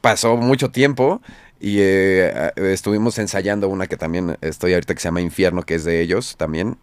Pasó 0.00 0.36
mucho 0.36 0.70
tiempo 0.70 1.20
y 1.60 1.76
eh, 1.80 2.50
estuvimos 2.56 3.18
ensayando 3.18 3.68
una 3.68 3.86
que 3.86 3.96
también 3.96 4.36
estoy 4.40 4.74
ahorita 4.74 4.94
que 4.94 5.00
se 5.00 5.08
llama 5.08 5.20
Infierno, 5.20 5.62
que 5.62 5.74
es 5.76 5.84
de 5.84 6.00
ellos 6.00 6.36
también. 6.36 6.76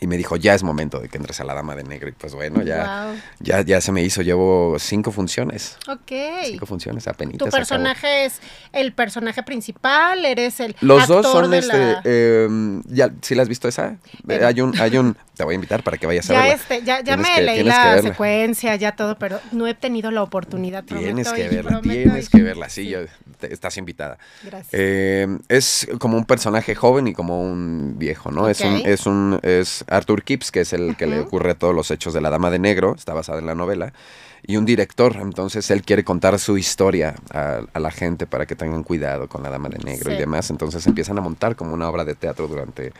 Y 0.00 0.06
me 0.06 0.16
dijo, 0.16 0.36
ya 0.36 0.54
es 0.54 0.62
momento 0.62 1.00
de 1.00 1.08
que 1.08 1.16
entres 1.18 1.40
a 1.40 1.44
la 1.44 1.54
Dama 1.54 1.74
de 1.74 1.82
Negro. 1.84 2.08
Y 2.08 2.12
pues 2.12 2.34
bueno, 2.34 2.62
ya, 2.62 3.14
ya, 3.40 3.62
ya 3.62 3.80
se 3.80 3.90
me 3.92 4.02
hizo. 4.02 4.22
Llevo 4.22 4.76
cinco 4.78 5.10
funciones. 5.10 5.76
Ok. 5.88 6.12
Cinco 6.44 6.66
funciones 6.66 7.08
apenas. 7.08 7.36
¿Tu 7.38 7.46
personaje 7.48 8.24
es 8.26 8.40
el 8.72 8.92
personaje 8.92 9.42
principal? 9.42 10.24
¿Eres 10.24 10.60
el 10.60 10.76
Los 10.80 11.06
dos 11.08 11.26
son 11.26 11.50
de 11.50 11.58
este. 11.58 11.76
la- 11.76 12.00
eh, 12.04 12.48
ya, 12.86 13.10
¿Sí 13.22 13.34
la 13.34 13.42
has 13.42 13.48
visto 13.48 13.66
esa? 13.68 13.96
Eh, 14.28 14.40
hay 14.44 14.60
un, 14.60 14.78
hay 14.80 14.96
un. 14.98 15.16
Te 15.34 15.44
voy 15.44 15.52
a 15.52 15.56
invitar 15.56 15.82
para 15.84 15.96
que 15.98 16.06
vayas 16.06 16.28
a 16.30 16.32
Ya, 16.32 16.40
verla. 16.40 16.54
este, 16.54 16.82
ya, 16.84 17.00
ya 17.02 17.16
me 17.16 17.32
que- 17.34 17.42
leí 17.42 17.62
la 17.62 18.02
secuencia, 18.02 18.74
ya 18.74 18.96
todo, 18.96 19.16
pero 19.18 19.38
no 19.52 19.66
he 19.68 19.74
tenido 19.74 20.10
la 20.10 20.22
oportunidad. 20.22 20.82
Tienes 20.84 21.32
que 21.32 21.48
verla, 21.48 21.80
tienes 21.80 22.28
que 22.28 22.42
verla. 22.42 22.68
Sí, 22.68 22.88
yo- 22.88 23.00
te- 23.38 23.52
estás 23.52 23.76
invitada. 23.78 24.18
Gracias. 24.44 24.68
Eh, 24.72 25.28
es 25.48 25.88
como 26.00 26.16
un 26.16 26.24
personaje 26.24 26.74
joven 26.74 27.06
y 27.06 27.12
como 27.14 27.40
un 27.40 27.94
viejo, 27.98 28.32
¿no? 28.32 28.48
Es 28.48 28.60
un, 28.62 28.76
es 28.84 29.06
un, 29.06 29.38
es 29.42 29.84
Arthur 29.88 30.22
Kipps, 30.22 30.50
que 30.50 30.60
es 30.60 30.72
el 30.72 30.96
que 30.96 31.06
le 31.06 31.20
ocurre 31.20 31.54
todos 31.54 31.74
los 31.74 31.90
hechos 31.90 32.14
de 32.14 32.20
la 32.20 32.30
Dama 32.30 32.50
de 32.50 32.58
Negro, 32.58 32.94
está 32.94 33.14
basada 33.14 33.38
en 33.38 33.46
la 33.46 33.54
novela, 33.54 33.92
y 34.46 34.56
un 34.56 34.64
director, 34.64 35.16
entonces 35.16 35.70
él 35.70 35.82
quiere 35.82 36.04
contar 36.04 36.38
su 36.38 36.56
historia 36.58 37.14
a, 37.30 37.60
a 37.72 37.80
la 37.80 37.90
gente 37.90 38.26
para 38.26 38.46
que 38.46 38.54
tengan 38.54 38.82
cuidado 38.84 39.28
con 39.28 39.42
la 39.42 39.50
Dama 39.50 39.68
de 39.68 39.78
Negro 39.78 40.12
y 40.12 40.16
demás, 40.16 40.50
entonces 40.50 40.86
empiezan 40.86 41.18
a 41.18 41.20
montar 41.20 41.56
como 41.56 41.74
una 41.74 41.88
obra 41.88 42.04
de 42.04 42.14
teatro 42.14 42.46
durante, 42.46 42.92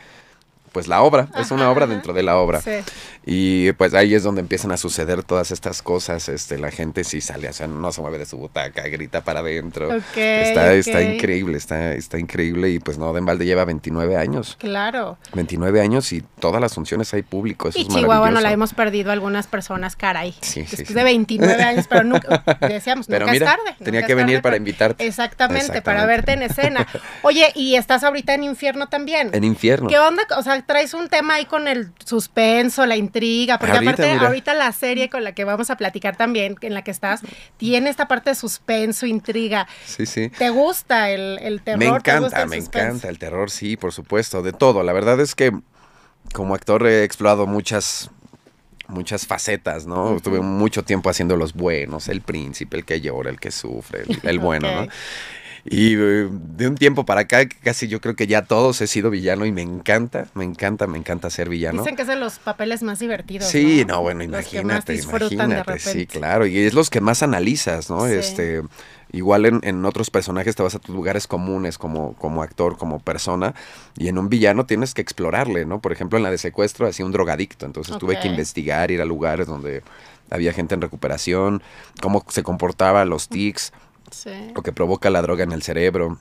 pues 0.71 0.87
la 0.87 1.01
obra, 1.01 1.27
es 1.39 1.51
una 1.51 1.69
obra 1.71 1.85
ajá. 1.85 1.93
dentro 1.93 2.13
de 2.13 2.23
la 2.23 2.37
obra. 2.37 2.61
Sí. 2.61 2.71
Y 3.25 3.71
pues 3.73 3.93
ahí 3.93 4.15
es 4.15 4.23
donde 4.23 4.41
empiezan 4.41 4.71
a 4.71 4.77
suceder 4.77 5.23
todas 5.23 5.51
estas 5.51 5.81
cosas. 5.81 6.29
Este, 6.29 6.57
la 6.57 6.71
gente 6.71 7.03
sí 7.03 7.21
sale, 7.21 7.49
o 7.49 7.53
sea, 7.53 7.67
no 7.67 7.91
se 7.91 8.01
mueve 8.01 8.17
de 8.17 8.25
su 8.25 8.37
butaca, 8.37 8.81
grita 8.87 9.21
para 9.23 9.41
adentro. 9.41 9.87
Ok, 9.89 10.17
está, 10.17 10.73
está 10.73 11.01
increíble, 11.01 11.57
está, 11.57 11.93
está 11.93 12.17
increíble. 12.17 12.69
Y 12.69 12.79
pues 12.79 12.97
no, 12.97 13.13
Denvalde 13.13 13.45
lleva 13.45 13.65
29 13.65 14.17
años. 14.17 14.55
Claro. 14.59 15.17
29 15.33 15.81
años 15.81 16.11
y 16.13 16.21
todas 16.39 16.59
las 16.61 16.73
funciones 16.73 17.13
hay 17.13 17.21
público. 17.21 17.69
Eso 17.69 17.77
Y 17.77 17.83
es 17.83 17.87
Chihuahua 17.89 18.31
no 18.31 18.41
la 18.41 18.51
hemos 18.51 18.73
perdido 18.73 19.11
algunas 19.11 19.47
personas, 19.47 19.95
caray. 19.95 20.33
Sí, 20.41 20.61
Después 20.61 20.87
sí. 20.87 20.93
de 20.93 21.03
29 21.03 21.61
años, 21.61 21.85
pero 21.87 22.03
nunca, 22.03 22.43
decíamos, 22.61 23.07
Pero 23.07 23.25
nunca 23.25 23.33
mira, 23.33 23.45
es 23.45 23.51
tarde. 23.57 23.75
tenía 23.83 24.03
que 24.05 24.15
venir 24.15 24.35
tarde 24.37 24.41
para 24.43 24.57
invitarte. 24.57 25.05
Exactamente, 25.05 25.81
para 25.81 26.03
Exactamente. 26.03 26.07
verte 26.07 26.31
en 26.33 26.41
escena. 26.43 26.87
Oye, 27.21 27.51
y 27.55 27.75
estás 27.75 28.03
ahorita 28.03 28.33
en 28.33 28.43
Infierno 28.43 28.87
también. 28.87 29.29
En 29.33 29.43
infierno. 29.43 29.87
¿Qué 29.89 29.99
onda? 29.99 30.23
O 30.37 30.43
sea, 30.43 30.58
traes 30.65 30.93
un 30.93 31.09
tema 31.09 31.35
ahí 31.35 31.45
con 31.45 31.67
el 31.67 31.91
suspenso, 32.05 32.85
la 32.85 32.95
intriga, 32.95 33.57
porque 33.59 33.73
Ahorita, 33.73 33.91
aparte 33.91 34.13
mira. 34.13 34.27
ahorita 34.27 34.53
la 34.53 34.71
serie 34.71 35.09
con 35.09 35.23
la 35.23 35.33
que 35.33 35.43
vamos 35.43 35.69
a 35.69 35.77
platicar 35.77 36.15
también, 36.15 36.55
en 36.61 36.73
la 36.73 36.83
que 36.83 36.91
estás, 36.91 37.21
tiene 37.57 37.89
esta 37.89 38.07
parte 38.07 38.31
de 38.31 38.35
suspenso, 38.35 39.05
intriga. 39.05 39.67
Sí, 39.85 40.05
sí. 40.05 40.29
¿Te 40.29 40.49
gusta 40.49 41.09
el, 41.09 41.39
el 41.41 41.61
terror? 41.61 41.79
Me 41.79 41.85
¿Te 41.85 41.91
gusta 41.91 42.11
encanta, 42.17 42.45
me 42.45 42.55
suspenso? 42.61 42.87
encanta 42.87 43.09
el 43.09 43.19
terror, 43.19 43.49
sí, 43.51 43.77
por 43.77 43.91
supuesto, 43.93 44.41
de 44.41 44.53
todo. 44.53 44.83
La 44.83 44.93
verdad 44.93 45.19
es 45.19 45.35
que 45.35 45.51
como 46.33 46.55
actor 46.55 46.85
he 46.87 47.03
explorado 47.03 47.47
muchas 47.47 48.09
muchas 48.87 49.27
facetas, 49.27 49.85
¿no? 49.85 50.19
Tuve 50.19 50.39
mucho 50.41 50.83
tiempo 50.83 51.11
haciendo 51.11 51.35
los 51.37 51.53
buenos, 51.53 52.07
el 52.07 52.21
príncipe, 52.21 52.75
el 52.75 52.85
que 52.85 52.99
llora, 52.99 53.29
el 53.29 53.39
que 53.39 53.51
sufre, 53.51 54.01
el, 54.07 54.19
el 54.23 54.39
bueno, 54.39 54.67
¿no? 54.85 54.87
Y 55.65 55.95
eh, 55.95 56.27
de 56.29 56.67
un 56.67 56.75
tiempo 56.75 57.05
para 57.05 57.21
acá, 57.21 57.47
casi 57.47 57.87
yo 57.87 57.99
creo 58.01 58.15
que 58.15 58.27
ya 58.27 58.43
todos 58.43 58.81
he 58.81 58.87
sido 58.87 59.09
villano 59.09 59.45
y 59.45 59.51
me 59.51 59.61
encanta, 59.61 60.27
me 60.33 60.43
encanta, 60.43 60.87
me 60.87 60.97
encanta 60.97 61.29
ser 61.29 61.49
villano. 61.49 61.81
Dicen 61.81 61.95
que 61.95 62.03
es 62.03 62.07
de 62.07 62.15
los 62.15 62.39
papeles 62.39 62.83
más 62.83 62.99
divertidos. 62.99 63.47
Sí, 63.47 63.83
no, 63.85 64.01
bueno, 64.01 64.23
imagínate, 64.23 64.95
imagínate, 64.95 65.79
sí, 65.79 66.05
claro, 66.05 66.45
y 66.45 66.59
es 66.59 66.73
los 66.73 66.89
que 66.89 67.01
más 67.01 67.23
analizas, 67.23 67.89
¿no? 67.89 68.07
Este, 68.07 68.61
igual 69.11 69.45
en, 69.45 69.59
en, 69.63 69.85
otros 69.85 70.09
personajes 70.09 70.55
te 70.55 70.63
vas 70.63 70.75
a 70.75 70.79
tus 70.79 70.95
lugares 70.95 71.27
comunes 71.27 71.77
como, 71.77 72.13
como 72.13 72.41
actor, 72.41 72.77
como 72.77 72.99
persona, 72.99 73.53
y 73.97 74.07
en 74.07 74.17
un 74.17 74.29
villano 74.29 74.65
tienes 74.65 74.93
que 74.93 75.01
explorarle, 75.01 75.65
¿no? 75.65 75.81
Por 75.81 75.91
ejemplo, 75.91 76.17
en 76.17 76.23
la 76.23 76.31
de 76.31 76.37
secuestro 76.37 76.87
hacía 76.87 77.05
un 77.05 77.11
drogadicto, 77.11 77.65
entonces 77.65 77.97
tuve 77.97 78.19
que 78.19 78.27
investigar, 78.27 78.91
ir 78.91 79.01
a 79.01 79.05
lugares 79.05 79.47
donde 79.47 79.83
había 80.29 80.53
gente 80.53 80.75
en 80.75 80.81
recuperación, 80.81 81.63
cómo 82.01 82.23
se 82.29 82.43
comportaba 82.43 83.03
los 83.05 83.29
tics 83.29 83.73
lo 84.55 84.61
que 84.61 84.71
provoca 84.71 85.09
la 85.09 85.21
droga 85.21 85.43
en 85.43 85.51
el 85.51 85.63
cerebro. 85.63 86.17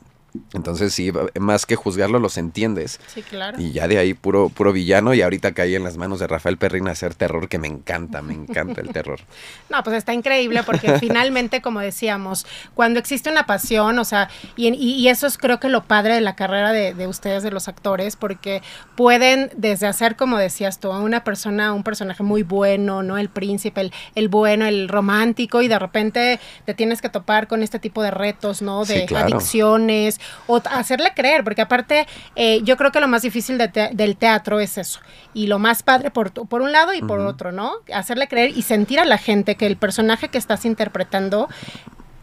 Entonces 0.54 0.92
sí, 0.92 1.12
más 1.38 1.66
que 1.66 1.76
juzgarlo, 1.76 2.18
los 2.18 2.38
entiendes. 2.38 3.00
Sí, 3.07 3.23
claro. 3.23 3.61
Y 3.61 3.73
ya 3.73 3.88
de 3.88 3.99
ahí 3.99 4.14
puro, 4.14 4.49
puro 4.49 4.73
villano 4.73 5.14
y 5.14 5.23
ahorita 5.23 5.52
caí 5.52 5.75
en 5.75 5.85
las 5.85 5.97
manos 5.97 6.21
de 6.21 6.26
Rafael 6.26 6.57
Perrín 6.57 6.88
a 6.88 6.92
hacer 6.92 7.14
terror, 7.14 7.49
que 7.49 7.59
me 7.59 7.68
encanta, 7.68 8.23
me 8.23 8.35
encanta 8.35 8.80
el 8.80 8.88
terror. 8.90 9.21
No, 9.71 9.83
pues 9.83 9.97
está 9.97 10.14
increíble 10.14 10.62
porque 10.62 10.92
finalmente, 11.00 11.61
como 11.61 11.80
decíamos, 11.80 12.47
cuando 12.75 12.99
existe 12.99 13.30
una 13.30 13.45
pasión, 13.45 13.99
o 13.99 14.04
sea, 14.04 14.30
y, 14.57 14.68
y, 14.73 15.09
eso 15.09 15.26
es 15.26 15.37
creo 15.37 15.61
que 15.61 15.68
lo 15.68 15.85
padre 15.85 16.14
de 16.14 16.23
la 16.23 16.37
carrera 16.37 16.73
de, 16.73 16.95
de, 16.95 17.07
ustedes, 17.07 17.42
de 17.42 17.50
los 17.50 17.68
actores, 17.68 18.16
porque 18.16 18.62
pueden 18.97 19.50
desde 19.57 19.87
hacer, 19.87 20.16
como 20.16 20.38
decías 20.38 20.80
tú, 20.80 20.90
a 20.90 21.00
una 21.00 21.23
persona, 21.23 21.75
un 21.75 21.83
personaje 21.83 22.23
muy 22.23 22.42
bueno, 22.42 23.02
¿no? 23.02 23.18
El 23.18 23.28
príncipe, 23.28 23.83
el, 23.83 23.92
el 24.14 24.28
bueno, 24.28 24.64
el 24.64 24.88
romántico, 24.88 25.61
y 25.61 25.68
de 25.68 25.78
repente 25.78 26.40
te 26.64 26.73
tienes 26.73 27.02
que 27.02 27.11
topar 27.11 27.47
con 27.47 27.62
este 27.62 27.78
tipo 27.78 28.02
de 28.02 28.11
retos, 28.11 28.62
¿no? 28.62 28.85
De 28.87 29.00
sí, 29.00 29.07
claro. 29.07 29.26
adicciones 29.26 30.18
o 30.47 30.61
hacerle 30.71 31.13
creer, 31.15 31.45
porque 31.45 31.63
aparte 31.63 32.07
eh, 32.37 32.61
yo 32.63 32.77
creo 32.77 32.93
que 32.93 33.01
lo 33.01 33.09
más 33.09 33.23
difícil 33.23 33.59
de 33.59 33.69
te 33.69 33.91
del 33.93 34.17
teatro 34.17 34.61
es 34.61 34.79
eso, 34.79 35.01
y 35.35 35.47
lo 35.47 35.59
más 35.59 35.83
padre 35.83 36.11
por, 36.11 36.33
por 36.33 36.63
un 36.63 36.73
lado 36.73 36.95
y 36.95 37.01
por 37.01 37.21
uh 37.21 37.25
-huh. 37.25 37.29
otro, 37.29 37.53
¿no? 37.53 37.73
Hacerle 37.93 38.29
creer 38.29 38.57
y 38.57 38.63
sentir 38.63 39.01
a 39.01 39.05
la 39.05 39.19
gente 39.19 39.57
que 39.57 39.67
el 39.67 39.77
personaje 39.77 40.29
que 40.29 40.39
estás 40.39 40.65
interpretando 40.65 41.49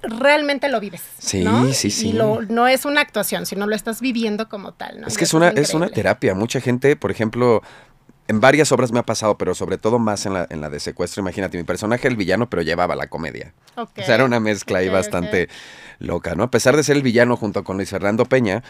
realmente 0.04 0.70
lo 0.70 0.80
vives. 0.80 1.02
Sí, 1.18 1.44
¿no? 1.44 1.72
sí, 1.74 1.90
sí. 1.90 2.10
Y 2.10 2.14
lo, 2.14 2.42
no 2.44 2.68
es 2.68 2.86
una 2.86 3.02
actuación, 3.02 3.46
sino 3.46 3.68
lo 3.68 3.76
estás 3.76 4.02
viviendo 4.02 4.48
como 4.50 4.74
tal, 4.74 5.02
¿no? 5.02 5.08
Es 5.08 5.18
que 5.18 5.24
es 5.24 5.34
una, 5.34 5.50
es 5.50 5.74
una 5.74 5.90
terapia. 5.90 6.36
Mucha 6.36 6.62
gente, 6.62 6.96
por 6.96 7.12
ejemplo, 7.12 7.62
en 8.27 8.39
varias 8.39 8.72
obras 8.72 8.91
me 8.91 9.00
ha 9.00 9.03
pasado, 9.03 9.38
pero 9.38 9.53
sobre 9.53 9.77
todo 9.77 10.00
más 10.00 10.25
en 10.25 10.34
la, 10.34 10.48
en 10.50 10.62
la 10.62 10.70
de 10.70 10.79
secuestro. 10.79 11.22
Imagínate, 11.22 11.58
mi 11.58 11.63
personaje 11.63 12.08
era 12.08 12.12
el 12.12 12.17
villano, 12.17 12.50
pero 12.50 12.63
llevaba 12.63 12.96
la 12.96 13.08
comedia. 13.08 13.53
Okay. 13.75 14.03
O 14.03 14.05
sea, 14.05 14.15
era 14.15 14.25
una 14.25 14.39
mezcla 14.39 14.79
okay, 14.79 14.88
ahí 14.88 14.94
bastante 14.94 15.44
okay. 15.44 15.55
loca, 16.00 16.34
¿no? 16.36 16.44
A 16.44 16.51
pesar 16.51 16.75
de 16.75 16.84
ser 16.84 16.96
el 16.96 17.03
villano 17.03 17.38
junto 17.38 17.63
con 17.63 17.77
Luis 17.77 17.89
Fernando 17.89 18.25
Peña, 18.25 18.63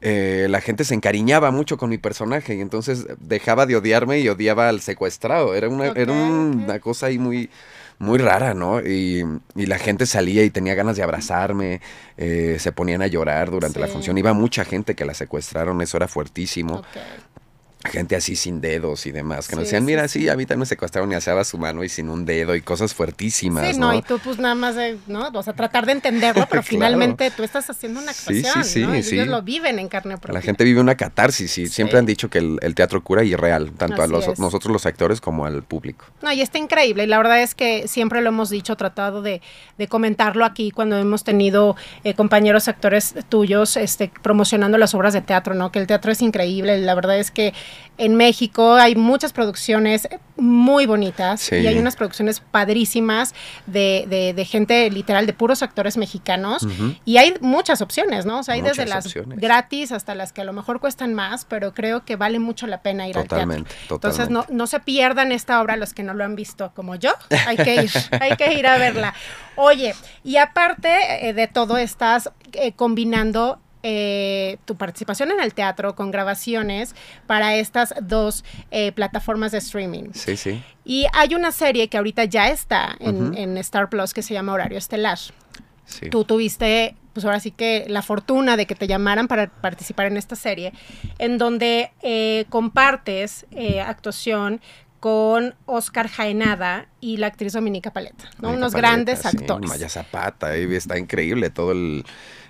eh, 0.00 0.48
la 0.50 0.60
gente 0.60 0.84
se 0.84 0.94
encariñaba 0.94 1.50
mucho 1.52 1.78
con 1.78 1.88
mi 1.88 1.98
personaje 1.98 2.56
y 2.56 2.60
entonces 2.60 3.06
dejaba 3.20 3.66
de 3.66 3.76
odiarme 3.76 4.18
y 4.18 4.28
odiaba 4.28 4.68
al 4.68 4.80
secuestrado. 4.80 5.54
Era 5.54 5.68
una, 5.68 5.86
era 5.86 6.12
una 6.12 6.80
cosa 6.80 7.06
ahí 7.06 7.18
muy 7.18 7.48
muy 7.98 8.18
rara, 8.18 8.52
¿no? 8.52 8.80
Y, 8.80 9.24
y, 9.54 9.64
la 9.64 9.78
gente 9.78 10.04
salía 10.04 10.44
y 10.44 10.50
tenía 10.50 10.74
ganas 10.74 10.96
de 10.96 11.02
abrazarme, 11.02 11.80
eh, 12.18 12.58
se 12.60 12.70
ponían 12.70 13.00
a 13.00 13.06
llorar 13.06 13.50
durante 13.50 13.78
sí. 13.78 13.80
la 13.80 13.86
función. 13.86 14.18
Iba 14.18 14.34
mucha 14.34 14.66
gente 14.66 14.94
que 14.94 15.06
la 15.06 15.14
secuestraron, 15.14 15.80
eso 15.80 15.96
era 15.96 16.06
fuertísimo. 16.06 16.80
Okay 16.80 17.02
gente 17.86 18.16
así 18.16 18.36
sin 18.36 18.60
dedos 18.60 19.06
y 19.06 19.12
demás, 19.12 19.46
que 19.46 19.54
sí, 19.54 19.56
nos 19.56 19.64
decían, 19.64 19.84
mira, 19.84 20.08
sí, 20.08 20.20
sí, 20.20 20.28
a 20.28 20.36
mí 20.36 20.46
también 20.46 20.60
me 20.60 20.66
secuestraron 20.66 21.10
y 21.12 21.14
alzaba 21.14 21.44
su 21.44 21.58
mano 21.58 21.84
y 21.84 21.88
sin 21.88 22.08
un 22.08 22.24
dedo 22.24 22.54
y 22.54 22.62
cosas 22.62 22.94
fuertísimas, 22.94 23.74
sí, 23.74 23.78
no, 23.78 23.94
y 23.94 24.02
tú 24.02 24.18
pues 24.18 24.38
nada 24.38 24.54
más, 24.54 24.76
de, 24.76 24.98
¿no? 25.06 25.28
O 25.28 25.42
sea, 25.42 25.52
tratar 25.52 25.86
de 25.86 25.92
entenderlo, 25.92 26.46
pero 26.50 26.62
claro. 26.62 26.66
finalmente 26.68 27.30
tú 27.30 27.42
estás 27.42 27.68
haciendo 27.70 28.00
una 28.00 28.10
actuación, 28.10 28.64
sí, 28.64 28.70
sí, 28.70 28.80
¿no? 28.82 28.94
Y 28.96 29.02
sí. 29.02 29.14
ellos 29.14 29.28
lo 29.28 29.42
viven 29.42 29.78
en 29.78 29.88
carne 29.88 30.16
propia. 30.16 30.34
La 30.34 30.42
gente 30.42 30.64
vive 30.64 30.80
una 30.80 30.94
catarsis 30.94 31.58
y 31.58 31.68
siempre 31.68 31.98
han 31.98 32.06
dicho 32.06 32.30
que 32.30 32.38
el, 32.38 32.58
el, 32.62 32.74
teatro 32.74 33.02
cura 33.02 33.24
y 33.24 33.32
es 33.32 33.40
real, 33.40 33.72
tanto 33.76 34.02
así 34.02 34.02
a 34.02 34.06
los, 34.06 34.38
nosotros 34.38 34.72
los 34.72 34.86
actores 34.86 35.20
como 35.20 35.46
al 35.46 35.62
público. 35.62 36.06
No, 36.22 36.32
y 36.32 36.40
está 36.40 36.58
increíble, 36.58 37.04
y 37.04 37.06
la 37.06 37.18
verdad 37.18 37.42
es 37.42 37.54
que 37.54 37.88
siempre 37.88 38.20
lo 38.20 38.28
hemos 38.28 38.50
dicho, 38.50 38.76
tratado 38.76 39.22
de, 39.22 39.40
de 39.78 39.88
comentarlo 39.88 40.44
aquí 40.44 40.70
cuando 40.70 40.96
hemos 40.98 41.24
tenido 41.24 41.76
eh, 42.04 42.14
compañeros 42.14 42.68
actores 42.68 43.14
tuyos 43.28 43.76
este, 43.76 44.10
promocionando 44.22 44.78
las 44.78 44.94
obras 44.94 45.12
de 45.12 45.20
teatro, 45.20 45.54
¿no? 45.54 45.72
Que 45.72 45.78
el 45.78 45.86
teatro 45.86 46.12
es 46.12 46.22
increíble, 46.22 46.78
la 46.78 46.94
verdad 46.94 47.18
es 47.18 47.30
que 47.30 47.54
en 47.98 48.14
México 48.14 48.74
hay 48.74 48.94
muchas 48.94 49.32
producciones 49.32 50.08
muy 50.36 50.84
bonitas 50.84 51.40
sí. 51.40 51.56
y 51.56 51.66
hay 51.66 51.78
unas 51.78 51.96
producciones 51.96 52.40
padrísimas 52.40 53.34
de, 53.66 54.04
de, 54.08 54.34
de, 54.34 54.44
gente 54.44 54.90
literal, 54.90 55.24
de 55.26 55.32
puros 55.32 55.62
actores 55.62 55.96
mexicanos 55.96 56.62
uh 56.62 56.68
-huh. 56.68 57.00
y 57.06 57.16
hay 57.16 57.34
muchas 57.40 57.80
opciones, 57.80 58.26
¿no? 58.26 58.40
O 58.40 58.42
sea, 58.42 58.54
hay 58.54 58.60
muchas 58.60 58.76
desde 58.76 58.90
las 58.90 59.06
opciones. 59.06 59.38
gratis 59.38 59.92
hasta 59.92 60.14
las 60.14 60.32
que 60.32 60.42
a 60.42 60.44
lo 60.44 60.52
mejor 60.52 60.78
cuestan 60.78 61.14
más, 61.14 61.46
pero 61.46 61.72
creo 61.72 62.04
que 62.04 62.16
vale 62.16 62.38
mucho 62.38 62.66
la 62.66 62.82
pena 62.82 63.08
ir 63.08 63.14
totalmente, 63.14 63.70
al 63.70 63.76
teatro. 63.76 63.88
Totalmente. 63.88 64.18
Entonces, 64.18 64.30
no, 64.30 64.54
no 64.54 64.66
se 64.66 64.80
pierdan 64.80 65.32
esta 65.32 65.62
obra 65.62 65.76
los 65.76 65.94
que 65.94 66.02
no 66.02 66.12
lo 66.12 66.24
han 66.24 66.36
visto 66.36 66.72
como 66.74 66.96
yo, 66.96 67.14
hay 67.46 67.56
que 67.56 67.84
ir, 67.84 67.90
hay 68.20 68.36
que 68.36 68.52
ir 68.52 68.66
a 68.66 68.76
verla. 68.76 69.14
Oye, 69.56 69.94
y 70.22 70.36
aparte 70.36 71.28
eh, 71.28 71.32
de 71.32 71.46
todo, 71.46 71.78
estás 71.78 72.30
eh, 72.52 72.72
combinando 72.72 73.58
eh, 73.88 74.58
tu 74.64 74.74
participación 74.74 75.30
en 75.30 75.38
el 75.38 75.54
teatro 75.54 75.94
con 75.94 76.10
grabaciones 76.10 76.96
para 77.28 77.54
estas 77.54 77.94
dos 78.02 78.44
eh, 78.72 78.90
plataformas 78.90 79.52
de 79.52 79.58
streaming. 79.58 80.10
Sí, 80.12 80.36
sí. 80.36 80.60
Y 80.84 81.06
hay 81.12 81.36
una 81.36 81.52
serie 81.52 81.86
que 81.86 81.96
ahorita 81.96 82.24
ya 82.24 82.48
está 82.48 82.96
en, 82.98 83.16
uh 83.16 83.30
-huh. 83.30 83.38
en 83.38 83.56
Star 83.58 83.88
Plus 83.88 84.12
que 84.12 84.22
se 84.22 84.34
llama 84.34 84.54
Horario 84.54 84.76
Estelar. 84.76 85.18
Sí. 85.84 86.10
Tú 86.10 86.24
tuviste, 86.24 86.96
pues 87.12 87.24
ahora 87.24 87.38
sí 87.38 87.52
que 87.52 87.84
la 87.86 88.02
fortuna 88.02 88.56
de 88.56 88.66
que 88.66 88.74
te 88.74 88.88
llamaran 88.88 89.28
para 89.28 89.46
participar 89.46 90.06
en 90.06 90.16
esta 90.16 90.34
serie, 90.34 90.72
en 91.20 91.38
donde 91.38 91.92
eh, 92.02 92.46
compartes 92.48 93.46
eh, 93.52 93.80
actuación 93.80 94.60
con 94.98 95.54
Oscar 95.66 96.08
Jaenada 96.08 96.88
y 97.00 97.18
la 97.18 97.28
actriz 97.28 97.52
Dominica 97.52 97.92
Paleta, 97.92 98.24
¿no? 98.38 98.48
Dominica 98.48 98.58
unos 98.58 98.72
Paleta, 98.72 98.88
grandes 98.88 99.18
sí, 99.20 99.28
actores. 99.28 99.70
Maya 99.70 99.88
Zapata, 99.88 100.56
está 100.56 100.98
increíble 100.98 101.50
todo 101.50 101.70
el, 101.70 102.04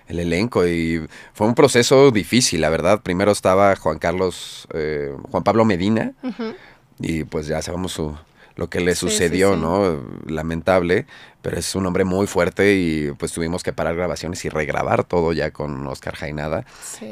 el, 0.08 0.18
elenco 0.18 0.66
y 0.66 1.06
fue 1.32 1.46
un 1.46 1.54
proceso 1.54 2.10
difícil, 2.10 2.60
la 2.60 2.70
verdad. 2.70 3.02
Primero 3.02 3.32
estaba 3.32 3.74
Juan 3.76 3.98
Carlos, 3.98 4.66
eh, 4.74 5.14
Juan 5.30 5.42
Pablo 5.42 5.64
Medina 5.64 6.12
uh 6.22 6.28
-huh. 6.28 6.56
y 7.00 7.24
pues 7.24 7.46
ya 7.46 7.62
sabemos 7.62 7.92
su, 7.92 8.14
lo 8.56 8.68
que 8.68 8.80
le 8.80 8.94
sí, 8.94 9.00
sucedió, 9.00 9.50
sí, 9.50 9.54
sí. 9.56 9.60
¿no? 9.60 10.02
Lamentable, 10.26 11.06
pero 11.42 11.58
es 11.58 11.74
un 11.74 11.86
hombre 11.86 12.04
muy 12.04 12.26
fuerte 12.26 12.74
y 12.74 13.12
pues 13.12 13.32
tuvimos 13.32 13.62
que 13.62 13.72
parar 13.72 13.94
grabaciones 13.94 14.44
y 14.44 14.48
regrabar 14.48 15.04
todo 15.04 15.32
ya 15.32 15.50
con 15.50 15.86
Oscar 15.86 16.16
Jaenada. 16.16 16.64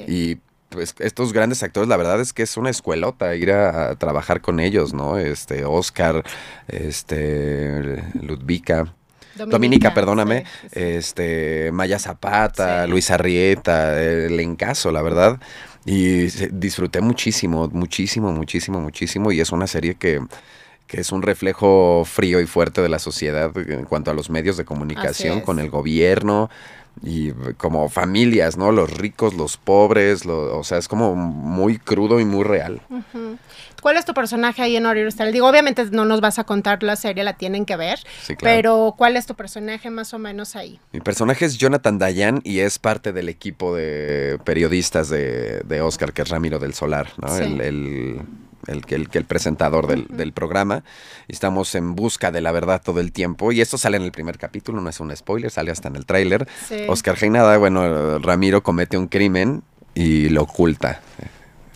Y 0.09 0.39
pues 0.71 0.95
estos 0.99 1.33
grandes 1.33 1.63
actores, 1.63 1.89
la 1.89 1.97
verdad 1.97 2.21
es 2.21 2.33
que 2.33 2.43
es 2.43 2.57
una 2.57 2.71
escuelota 2.71 3.37
ir 3.37 3.53
a, 3.53 3.91
a 3.91 3.95
trabajar 3.97 4.41
con 4.41 4.59
ellos, 4.59 4.93
¿no? 4.93 5.19
Este, 5.19 5.65
Oscar, 5.65 6.25
este, 6.67 8.03
Ludvika. 8.21 8.93
Dominica, 9.35 9.53
Dominica, 9.53 9.95
perdóname, 9.95 10.45
sí, 10.45 10.69
sí. 10.73 10.81
este 10.81 11.71
Maya 11.73 11.99
Zapata, 11.99 12.85
sí. 12.85 12.91
Luis 12.91 13.11
Arrieta, 13.11 14.01
el 14.03 14.39
encaso, 14.41 14.91
la 14.93 15.03
verdad. 15.03 15.41
Y 15.87 16.27
disfruté 16.51 17.01
muchísimo, 17.01 17.69
muchísimo, 17.73 18.33
muchísimo, 18.33 18.81
muchísimo. 18.81 19.33
Y 19.33 19.41
es 19.41 19.53
una 19.53 19.67
serie 19.67 19.97
que, 19.97 20.21
que 20.87 21.01
es 21.01 21.13
un 21.13 21.23
reflejo 21.23 22.05
frío 22.05 22.41
y 22.41 22.47
fuerte 22.47 22.83
de 22.83 22.89
la 22.89 22.99
sociedad 22.99 23.57
en 23.57 23.85
cuanto 23.85 24.11
a 24.11 24.15
los 24.15 24.31
medios 24.31 24.57
de 24.57 24.65
comunicación, 24.65 25.41
con 25.41 25.59
el 25.59 25.71
gobierno 25.71 26.51
y 27.03 27.33
como 27.57 27.89
familias, 27.89 28.57
¿no? 28.57 28.71
Los 28.71 28.97
ricos, 28.97 29.35
los 29.35 29.57
pobres, 29.57 30.25
lo, 30.25 30.57
o 30.57 30.65
sea, 30.65 30.79
es 30.79 30.87
como 30.89 31.15
muy 31.17 31.79
crudo 31.79 32.21
y 32.21 32.25
muy 32.25 32.45
real. 32.45 32.81
Uh 32.89 33.01
-huh. 33.13 33.39
¿Cuál 33.83 33.99
es 33.99 34.07
tu 34.07 34.15
personaje 34.15 34.63
ahí 34.63 34.77
en 34.77 34.87
Oriol 34.87 35.09
Star? 35.09 35.31
Digo, 35.31 35.47
obviamente 35.47 35.85
no 35.91 36.07
nos 36.07 36.23
vas 36.23 36.39
a 36.39 36.45
contar 36.45 36.83
la 36.83 36.97
serie, 36.97 37.23
la 37.23 37.35
tienen 37.35 37.67
que 37.67 37.77
ver, 37.77 37.99
sí, 38.23 38.35
claro. 38.35 38.57
pero 38.57 38.95
¿cuál 38.97 39.17
es 39.17 39.27
tu 39.27 39.35
personaje 39.35 39.91
más 39.91 40.15
o 40.15 40.19
menos 40.19 40.57
ahí? 40.57 40.81
Mi 40.93 41.01
personaje 41.01 41.45
es 41.45 41.59
Jonathan 41.59 41.99
Dayan 41.99 42.41
y 42.45 42.61
es 42.61 42.79
parte 42.79 43.13
del 43.13 43.29
equipo 43.29 43.75
de 43.75 44.39
periodistas 44.45 45.11
de, 45.11 45.61
de 45.67 45.81
Oscar, 45.83 46.15
que 46.15 46.23
es 46.23 46.29
Ramiro 46.31 46.59
del 46.59 46.73
Solar, 46.73 47.11
¿no? 47.19 47.29
Sí. 47.37 47.43
El, 47.43 47.61
el, 47.61 48.21
el, 48.67 48.83
el, 48.89 49.09
el, 49.13 49.25
presentador 49.25 49.87
del, 49.87 50.07
del, 50.09 50.33
programa. 50.33 50.85
Estamos 51.29 51.75
en 51.75 51.95
busca 51.95 52.31
de 52.31 52.41
la 52.41 52.53
verdad 52.53 52.83
todo 52.83 53.01
el 53.01 53.13
tiempo. 53.13 53.53
Y 53.53 53.61
esto 53.61 53.79
sale 53.79 53.97
en 53.97 54.03
el 54.03 54.13
primer 54.13 54.39
capítulo, 54.39 54.81
no 54.81 54.91
es 54.91 55.01
un 55.01 55.15
spoiler, 55.17 55.51
sale 55.51 55.71
hasta 55.71 55.89
en 55.89 55.97
el 55.97 56.07
tráiler. 56.07 56.49
Sí. 56.69 56.85
Oscar 56.89 57.17
Jainada, 57.17 57.57
bueno, 57.57 58.19
Ramiro 58.19 58.63
comete 58.63 58.97
un 58.97 59.09
crimen 59.09 59.63
y 59.95 60.29
lo 60.29 60.43
oculta. 60.43 61.01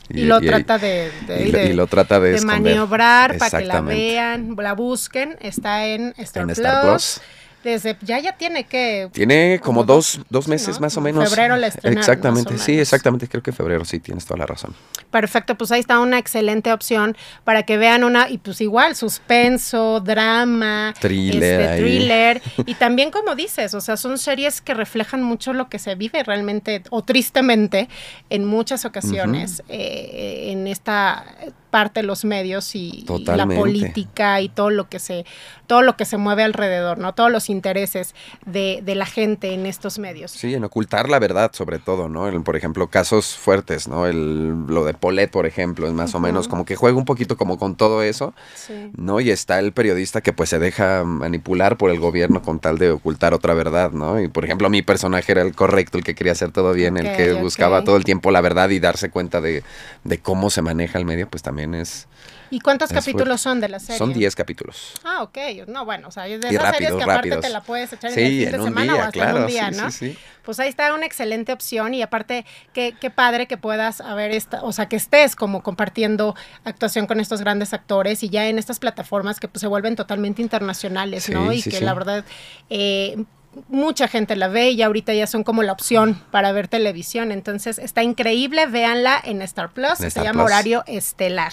Y, 0.09 0.21
y, 0.21 0.25
lo 0.25 0.43
y, 0.43 0.47
trata 0.47 0.79
de, 0.79 1.11
de, 1.27 1.49
y, 1.49 1.51
de, 1.51 1.75
lo 1.75 1.87
trata 1.87 2.19
de, 2.19 2.33
de 2.33 2.41
maniobrar 2.41 3.37
para 3.37 3.59
que 3.59 3.65
la 3.67 3.81
vean, 3.83 4.57
la 4.57 4.73
busquen. 4.73 5.37
Está 5.41 5.87
en 5.87 6.15
Star, 6.19 6.43
en 6.43 6.49
Plus. 6.49 6.59
Star 6.59 6.83
Plus. 6.83 7.21
Desde, 7.65 7.97
ya 8.03 8.19
ya 8.19 8.37
tiene 8.37 8.65
que... 8.65 9.09
Tiene 9.13 9.61
como, 9.63 9.85
dos, 9.85 10.21
dos, 10.31 10.49
meses 10.49 10.81
más 10.81 10.97
o 10.97 11.01
menos. 11.01 11.29
Febrero 11.29 11.57
la 11.57 11.69
estrenaron, 11.69 11.99
Exactamente, 11.99 12.59
sí, 12.59 12.79
exactamente, 12.79 13.29
creo 13.29 13.43
que 13.43 13.53
febrero, 13.53 13.85
sí, 13.85 13.99
tienes 14.01 14.25
toda 14.25 14.39
la 14.39 14.47
razón. 14.47 14.75
Perfecto, 15.11 15.57
pues 15.57 15.73
ahí 15.73 15.81
está 15.81 15.99
una 16.01 16.19
excelente 16.19 16.73
opción 16.73 17.17
para 17.45 17.65
que 17.65 17.77
vean 17.77 18.05
una, 18.05 18.29
y 18.29 18.39
pues 18.39 18.61
igual, 18.61 18.95
suspenso, 18.95 20.01
drama, 20.01 20.95
Thriller 21.01 21.61
este, 21.61 21.83
thriller, 21.83 22.43
y 22.67 22.75
también 22.75 23.11
como 23.11 23.35
dices, 23.35 23.75
o 23.75 23.81
sea, 23.81 23.97
son 23.97 24.19
series 24.19 24.61
que 24.61 24.75
reflejan 24.75 25.23
mucho 25.23 25.53
lo 25.53 25.69
que 25.69 25.79
se 25.79 25.95
vive 25.95 26.23
realmente, 26.23 26.83
o 26.91 27.03
tristemente, 27.03 27.89
en 28.31 28.45
muchas 28.45 28.85
ocasiones, 28.85 29.63
eh, 29.69 30.51
en 30.53 30.67
esta 30.67 31.25
parte 31.71 32.01
de 32.01 32.07
los 32.07 32.25
medios 32.25 32.75
y, 32.75 33.05
y 33.09 33.25
la 33.25 33.47
política 33.47 34.41
y 34.41 34.49
todo 34.49 34.71
lo 34.71 34.89
que 34.89 34.99
se 34.99 35.25
todo 35.67 35.83
lo 35.83 35.97
que 35.99 36.07
se 36.07 36.17
mueve 36.17 36.45
alrededor, 36.45 36.97
¿no? 36.99 37.15
Todos 37.15 37.31
los 37.31 37.51
intereses 37.51 38.15
de, 38.47 38.81
de 38.83 38.95
la 38.95 39.05
gente 39.05 39.53
en 39.53 39.67
estos 39.67 39.99
medios. 39.99 40.31
Sí, 40.31 40.55
en 40.55 40.65
ocultar 40.65 41.11
la 41.11 41.19
verdad, 41.19 41.51
sobre 41.53 41.79
todo, 41.79 42.09
¿no? 42.09 42.27
El, 42.27 42.43
por 42.43 42.57
ejemplo, 42.57 42.87
casos 42.89 43.37
fuertes, 43.37 43.87
¿no? 43.87 44.07
El, 44.07 44.67
lo 44.67 44.85
de 44.87 44.95
Polet, 44.95 45.31
por 45.31 45.45
ejemplo, 45.45 45.87
es 45.87 45.93
más 45.93 46.15
o 46.15 46.21
menos 46.21 46.49
como 46.49 46.65
que 46.65 46.75
juega 46.75 46.97
un 46.97 47.05
poquito 47.05 47.37
como 47.37 47.59
con 47.59 47.75
todo 47.77 48.03
eso, 48.03 48.33
Sí. 48.55 48.91
¿no? 48.97 49.21
Y 49.21 49.31
está 49.31 49.59
el 49.59 49.73
periodista 49.73 50.23
que 50.23 50.33
pues 50.33 50.49
se 50.49 50.59
deja 50.59 51.05
manipular 51.05 51.77
por 51.77 51.91
el 51.91 52.01
gobierno 52.01 52.41
con 52.41 52.61
tal 52.61 52.79
de 52.79 52.91
ocultar 52.91 53.35
otra 53.35 53.53
verdad, 53.53 53.91
¿no? 53.93 54.21
Y 54.21 54.29
por 54.29 54.47
ejemplo, 54.47 54.71
mi 54.71 54.81
personaje 54.81 55.33
era 55.33 55.43
el 55.43 55.55
correcto, 55.55 55.99
el 55.99 56.05
que 56.05 56.15
quería 56.15 56.33
hacer 56.33 56.51
todo 56.51 56.73
bien, 56.73 56.97
el 56.97 57.15
que 57.15 57.35
buscaba 57.35 57.85
todo 57.85 57.97
el 57.99 58.05
tiempo 58.05 58.31
la 58.31 58.41
verdad 58.41 58.71
y 58.71 58.81
darse 58.81 59.11
cuenta 59.11 59.43
de, 59.43 59.63
de 60.05 60.19
cómo 60.19 60.49
se 60.49 60.63
maneja 60.63 60.99
el 60.99 61.05
medio, 61.05 61.29
pues 61.29 61.43
también 61.43 61.58
es... 61.59 62.07
¿Y 62.51 62.61
cuántos 62.61 62.91
Es 62.91 62.95
capítulos 62.95 63.27
fuerte. 63.27 63.43
son 63.43 63.61
de 63.61 63.69
la 63.69 63.79
serie? 63.79 63.99
Son 63.99 64.13
10 64.13 64.35
capítulos. 64.35 64.95
Ah, 65.05 65.23
ok. 65.23 65.37
No, 65.67 65.85
bueno, 65.85 66.09
o 66.09 66.11
sea, 66.11 66.27
es 66.27 66.41
de 66.41 66.51
Y 66.51 66.57
esas 66.57 66.75
series 66.77 66.93
rápidos, 66.93 66.97
que 66.97 67.03
aparte 67.05 67.17
rápidos. 67.29 67.41
te 67.45 67.49
la 67.51 67.61
puedes 67.61 67.93
echar 67.93 68.11
en 68.11 68.15
Sí, 68.15 68.23
el 68.23 68.29
fin 68.31 68.47
en 68.47 68.53
de 68.53 68.59
un 68.59 68.65
semana 68.65 68.93
o 68.93 68.97
día, 68.97 69.05
hasta 69.07 69.19
en 69.19 69.25
claro, 69.25 69.41
un 69.41 69.47
día, 69.47 69.71
sí, 69.73 69.77
¿no? 69.81 69.91
sí, 69.91 70.13
sí. 70.13 70.19
Pues 70.45 70.59
ahí 70.61 70.69
está 70.71 70.95
una 70.95 71.05
excelente 71.05 71.53
opción 71.53 71.93
y 71.93 72.01
aparte, 72.01 72.47
qué, 72.73 72.95
qué 72.99 73.11
padre 73.11 73.47
que 73.47 73.59
puedas 73.59 74.01
haber 74.01 74.31
esta, 74.31 74.63
o 74.63 74.73
sea, 74.73 74.89
que 74.89 74.97
estés 74.97 75.37
como 75.37 75.63
compartiendo 75.63 76.35
actuación 76.65 77.07
con 77.07 77.21
estos 77.21 77.43
grandes 77.43 77.75
actores 77.75 78.23
y 78.23 78.31
ya 78.31 78.49
en 78.49 78.59
estas 78.59 78.79
plataformas 78.79 79.41
que 79.41 79.49
pues, 79.49 79.61
se 79.61 79.67
vuelven 79.67 79.95
totalmente 79.95 80.41
internacionales, 80.41 81.29
¿no? 81.29 81.53
Y 81.53 81.61
sí, 81.61 81.71
que 81.71 81.77
sí. 81.79 81.85
la 81.85 81.93
verdad 81.93 82.25
eh, 82.71 83.25
mucha 83.69 84.07
gente 84.09 84.37
la 84.37 84.49
ve 84.49 84.71
y 84.71 84.83
ahorita 84.83 85.13
ya 85.15 85.27
son 85.27 85.43
como 85.43 85.63
la 85.63 85.73
opción 85.73 86.21
para 86.31 86.53
ver 86.53 86.69
televisión. 86.69 87.33
Entonces 87.33 87.79
está 87.79 88.03
increíble, 88.03 88.67
véanla 88.67 89.21
en 89.25 89.43
Star 89.43 89.71
Plus, 89.73 90.01
En 90.01 90.11
se 90.11 90.21
llama 90.23 90.45
Plus. 90.45 90.53
Horario 90.53 90.85
Estelar. 90.87 91.53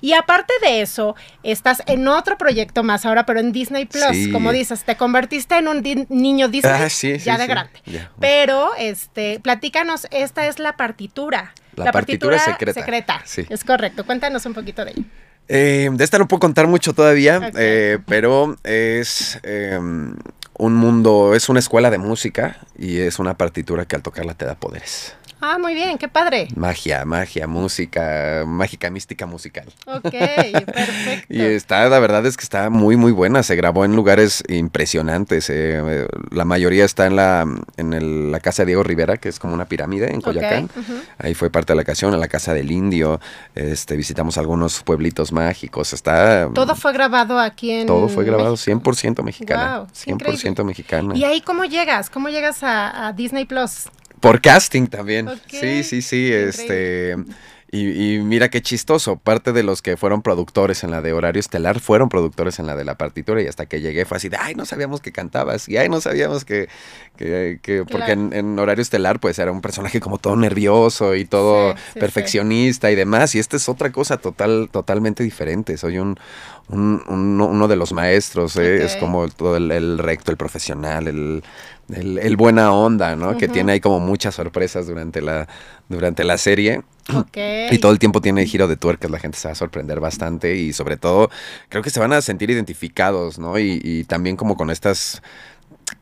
Y 0.00 0.14
aparte 0.14 0.52
de 0.62 0.80
eso, 0.80 1.14
estás 1.42 1.82
en 1.86 2.08
otro 2.08 2.36
proyecto 2.38 2.82
más 2.82 3.06
ahora, 3.06 3.26
pero 3.26 3.40
en 3.40 3.52
Disney 3.52 3.84
Plus. 3.84 4.04
Sí. 4.12 4.32
Como 4.32 4.50
dices, 4.52 4.84
te 4.84 4.96
convertiste 4.96 5.56
en 5.58 5.68
un 5.68 5.82
di- 5.82 6.06
niño 6.08 6.48
Disney 6.48 6.72
Ah, 6.74 6.88
sí, 6.90 7.18
ya 7.18 7.34
sí, 7.34 7.38
de 7.38 7.44
sí. 7.44 7.50
grande. 7.50 7.80
Ya. 7.86 8.10
Pero, 8.18 8.70
este, 8.78 9.38
platícanos, 9.40 10.06
esta 10.10 10.46
es 10.46 10.58
la 10.58 10.76
partitura. 10.76 11.52
La 11.76 11.92
partitura 11.92 12.38
secreta. 12.72 13.20
Sí. 13.26 13.44
Es 13.50 13.62
correcto. 13.62 14.04
Cuéntanos 14.06 14.46
un 14.46 14.54
poquito 14.54 14.84
de 14.84 14.92
ello. 14.92 15.02
Eh, 15.48 15.88
de 15.92 16.02
esta 16.02 16.18
no 16.18 16.26
puedo 16.26 16.40
contar 16.40 16.66
mucho 16.66 16.92
todavía, 16.92 17.52
eh, 17.56 17.98
pero 18.06 18.56
es 18.64 19.38
eh, 19.44 19.78
un 20.58 20.74
mundo, 20.74 21.34
es 21.34 21.48
una 21.48 21.58
escuela 21.60 21.90
de 21.90 21.98
música 21.98 22.58
y 22.78 22.98
es 22.98 23.18
una 23.18 23.34
partitura 23.36 23.84
que 23.84 23.96
al 23.96 24.02
tocarla 24.02 24.34
te 24.34 24.44
da 24.44 24.54
poderes. 24.54 25.14
Ah, 25.38 25.58
muy 25.58 25.74
bien, 25.74 25.98
qué 25.98 26.08
padre. 26.08 26.48
Magia, 26.56 27.04
magia, 27.04 27.46
música, 27.46 28.44
mágica, 28.46 28.88
mística 28.88 29.26
musical. 29.26 29.66
Ok, 29.86 30.02
perfecto. 30.10 31.26
Y 31.28 31.42
está, 31.42 31.86
la 31.90 31.98
verdad 31.98 32.24
es 32.24 32.38
que 32.38 32.42
está 32.42 32.70
muy, 32.70 32.96
muy 32.96 33.12
buena. 33.12 33.42
Se 33.42 33.54
grabó 33.54 33.84
en 33.84 33.94
lugares 33.94 34.42
impresionantes. 34.48 35.50
eh, 35.50 36.06
la 36.30 36.46
mayoría 36.46 36.86
está 36.86 37.06
en 37.06 37.16
la, 37.16 37.46
en 37.76 37.92
el- 37.92 38.32
la 38.32 38.40
casa 38.40 38.62
de 38.62 38.66
Diego 38.68 38.82
Rivera, 38.82 39.18
que 39.18 39.28
es 39.28 39.38
como 39.38 39.52
una 39.52 39.66
pirámide 39.66 40.10
en 40.12 40.22
Coyoacán. 40.22 40.70
Ahí 41.18 41.34
fue 41.34 41.50
parte 41.50 41.72
de 41.74 41.76
la 41.76 41.82
ocasión, 41.82 42.14
en 42.14 42.20
la 42.20 42.28
casa 42.28 42.54
del 42.54 42.70
indio. 42.70 43.20
Este, 43.54 43.94
visitamos 43.96 44.38
algunos 44.38 44.82
pueblitos 44.82 45.32
mágicos. 45.32 45.92
Está. 45.92 46.48
Todo 46.54 46.74
fue 46.74 46.94
grabado 46.94 47.38
aquí 47.38 47.72
en 47.72 47.86
Todo 47.86 48.08
fue 48.08 48.24
grabado 48.24 48.52
México. 48.52 48.80
100% 48.80 49.22
mexicana. 49.22 49.76
Guau, 49.80 49.86
qué 49.86 50.10
100% 50.46 50.50
increíble. 50.50 50.64
mexicana. 50.64 51.16
¿Y 51.16 51.24
ahí 51.24 51.40
cómo 51.40 51.64
llegas? 51.64 52.10
¿Cómo 52.10 52.28
llegas 52.28 52.62
a, 52.62 53.08
a 53.08 53.12
Disney 53.12 53.44
Plus? 53.44 53.88
Por 54.20 54.40
casting 54.40 54.86
también. 54.86 55.28
Sí, 55.48 55.82
sí, 55.84 56.02
sí. 56.02 56.32
Este. 56.32 57.16
Y, 57.72 58.14
y 58.14 58.18
mira 58.20 58.48
qué 58.48 58.62
chistoso. 58.62 59.16
Parte 59.16 59.52
de 59.52 59.64
los 59.64 59.82
que 59.82 59.96
fueron 59.96 60.22
productores 60.22 60.84
en 60.84 60.92
la 60.92 61.02
de 61.02 61.12
Horario 61.12 61.40
Estelar 61.40 61.80
fueron 61.80 62.08
productores 62.08 62.58
en 62.60 62.66
la 62.66 62.76
de 62.76 62.84
la 62.84 62.96
partitura. 62.96 63.42
Y 63.42 63.48
hasta 63.48 63.66
que 63.66 63.80
llegué 63.80 64.04
fue 64.04 64.18
así 64.18 64.28
de 64.28 64.36
ay, 64.36 64.54
no 64.54 64.64
sabíamos 64.64 65.00
que 65.00 65.10
cantabas. 65.10 65.68
Y 65.68 65.76
ay, 65.76 65.88
no 65.88 66.00
sabíamos 66.00 66.44
que. 66.44 66.68
que, 67.16 67.58
que- 67.60 67.84
porque 67.84 68.12
en, 68.12 68.32
en 68.32 68.56
Horario 68.58 68.82
Estelar, 68.82 69.18
pues 69.18 69.38
era 69.40 69.50
un 69.50 69.60
personaje 69.62 70.00
como 70.00 70.18
todo 70.18 70.36
nervioso 70.36 71.14
y 71.16 71.24
todo 71.24 71.72
Sí, 71.72 71.78
sí, 71.94 71.98
perfeccionista 72.00 72.90
y 72.90 72.94
demás. 72.94 73.34
Y 73.34 73.40
esta 73.40 73.56
es 73.56 73.68
otra 73.68 73.90
cosa 73.90 74.16
total, 74.18 74.68
totalmente 74.70 75.24
diferente. 75.24 75.76
Soy 75.76 75.98
un, 75.98 76.16
un- 76.68 77.02
un- 77.08 77.40
uno 77.40 77.66
de 77.68 77.76
los 77.76 77.92
maestros. 77.92 78.56
¿eh? 78.56 78.84
Es 78.84 78.94
como 78.96 79.28
todo 79.28 79.56
el, 79.56 79.72
el 79.72 79.98
recto, 79.98 80.30
el 80.30 80.36
profesional, 80.36 81.08
el, 81.08 81.42
el, 81.92 82.18
el 82.18 82.36
buena 82.36 82.72
onda, 82.72 83.16
¿no? 83.16 83.36
Que 83.36 83.48
tiene 83.48 83.72
ahí 83.72 83.80
como 83.80 84.00
muchas 84.00 84.34
sorpresas 84.34 84.86
durante 84.86 85.20
la, 85.20 85.48
durante 85.88 86.24
la 86.24 86.38
serie. 86.38 86.82
Ok. 87.14 87.36
Y 87.70 87.78
todo 87.78 87.92
el 87.92 87.98
tiempo 87.98 88.20
tiene 88.20 88.46
giro 88.46 88.66
de 88.66 88.76
tuercas, 88.76 89.10
la 89.10 89.18
gente 89.18 89.38
se 89.38 89.48
va 89.48 89.52
a 89.52 89.54
sorprender 89.56 90.00
bastante 90.00 90.56
y 90.56 90.72
sobre 90.72 90.96
todo 90.96 91.30
creo 91.68 91.82
que 91.82 91.90
se 91.90 92.00
van 92.00 92.12
a 92.12 92.20
sentir 92.20 92.50
identificados, 92.50 93.38
¿no? 93.38 93.58
Y, 93.58 93.80
y 93.82 94.04
también 94.04 94.36
como 94.36 94.56
con 94.56 94.70
estas 94.70 95.22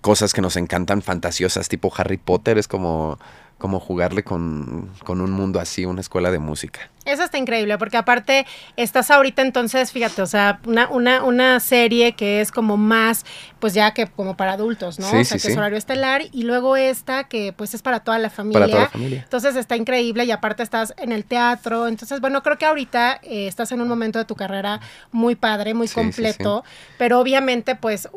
cosas 0.00 0.32
que 0.32 0.40
nos 0.40 0.56
encantan 0.56 1.02
fantasiosas, 1.02 1.68
tipo 1.68 1.92
Harry 1.96 2.16
Potter, 2.16 2.58
es 2.58 2.68
como, 2.68 3.18
como 3.58 3.80
jugarle 3.80 4.24
con, 4.24 4.90
con 5.04 5.20
un 5.20 5.30
mundo 5.30 5.60
así, 5.60 5.84
una 5.86 6.00
escuela 6.00 6.30
de 6.30 6.38
música. 6.38 6.90
Eso 7.04 7.22
está 7.22 7.36
increíble, 7.36 7.76
porque 7.76 7.98
aparte 7.98 8.46
estás 8.76 9.10
ahorita 9.10 9.42
entonces, 9.42 9.92
fíjate, 9.92 10.22
o 10.22 10.26
sea, 10.26 10.60
una, 10.66 10.88
una, 10.88 11.22
una 11.22 11.60
serie 11.60 12.12
que 12.12 12.40
es 12.40 12.50
como 12.50 12.78
más, 12.78 13.26
pues 13.58 13.74
ya 13.74 13.92
que 13.92 14.06
como 14.06 14.36
para 14.36 14.52
adultos, 14.52 14.98
¿no? 14.98 15.10
Sí, 15.10 15.16
o 15.16 15.24
sea, 15.24 15.38
sí, 15.38 15.42
que 15.42 15.48
es 15.48 15.54
sí. 15.54 15.58
horario 15.58 15.76
estelar, 15.76 16.22
y 16.32 16.44
luego 16.44 16.76
esta 16.76 17.24
que 17.24 17.52
pues 17.52 17.74
es 17.74 17.82
para 17.82 18.00
toda 18.00 18.18
la 18.18 18.30
familia. 18.30 18.60
Para 18.60 18.70
toda 18.70 18.82
la 18.84 18.90
familia. 18.90 19.20
Entonces 19.22 19.54
está 19.56 19.76
increíble 19.76 20.24
y 20.24 20.30
aparte 20.30 20.62
estás 20.62 20.94
en 20.96 21.12
el 21.12 21.24
teatro. 21.26 21.88
Entonces, 21.88 22.20
bueno, 22.20 22.42
creo 22.42 22.56
que 22.56 22.64
ahorita 22.64 23.20
eh, 23.22 23.48
estás 23.48 23.70
en 23.72 23.82
un 23.82 23.88
momento 23.88 24.18
de 24.18 24.24
tu 24.24 24.34
carrera 24.34 24.80
muy 25.12 25.34
padre, 25.34 25.74
muy 25.74 25.88
completo, 25.88 26.64
pero 26.96 27.20
obviamente 27.20 27.76
pues 27.76 28.08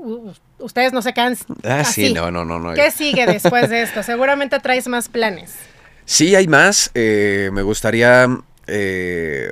ustedes 0.59 0.93
no 0.93 1.01
se 1.01 1.13
quedan 1.13 1.35
Ah, 1.63 1.81
así. 1.81 2.07
sí, 2.07 2.13
no, 2.13 2.31
no, 2.31 2.45
no, 2.45 2.59
no. 2.59 2.73
¿Qué 2.73 2.91
sigue 2.91 3.25
después 3.25 3.69
de 3.69 3.81
esto? 3.83 4.03
Seguramente 4.03 4.59
traes 4.59 4.87
más 4.87 5.09
planes. 5.09 5.55
Sí, 6.05 6.35
hay 6.35 6.47
más. 6.47 6.89
eh, 6.93 7.49
me 7.53 7.61
gustaría 7.61 8.27
eh, 8.67 9.49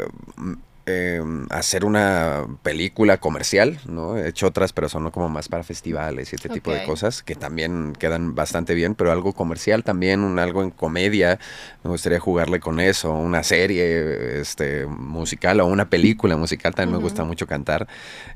eh, 0.87 1.19
hacer 1.49 1.83
una 1.83 2.45
película 2.61 3.17
comercial, 3.17 3.79
¿no? 3.87 4.17
He 4.17 4.29
hecho 4.29 4.47
otras, 4.47 4.71
pero 4.71 4.87
son 4.87 5.09
como 5.09 5.29
más 5.29 5.49
para 5.49 5.63
festivales 5.63 6.31
y 6.31 6.35
este 6.35 6.47
tipo 6.47 6.71
de 6.71 6.83
cosas 6.83 7.23
que 7.23 7.33
también 7.33 7.93
quedan 7.97 8.35
bastante 8.35 8.75
bien, 8.75 8.93
pero 8.93 9.11
algo 9.11 9.33
comercial 9.33 9.83
también, 9.83 10.21
un, 10.21 10.37
algo 10.37 10.61
en 10.61 10.69
comedia. 10.69 11.39
Me 11.83 11.89
gustaría 11.89 12.19
jugarle 12.19 12.59
con 12.59 12.79
eso, 12.79 13.11
una 13.13 13.41
serie 13.41 14.39
este, 14.39 14.85
musical 14.85 15.59
o 15.61 15.65
una 15.65 15.89
película 15.89 16.37
musical. 16.37 16.75
También 16.75 16.97
me 16.97 17.03
gusta 17.03 17.23
mucho 17.23 17.47
cantar. 17.47 17.87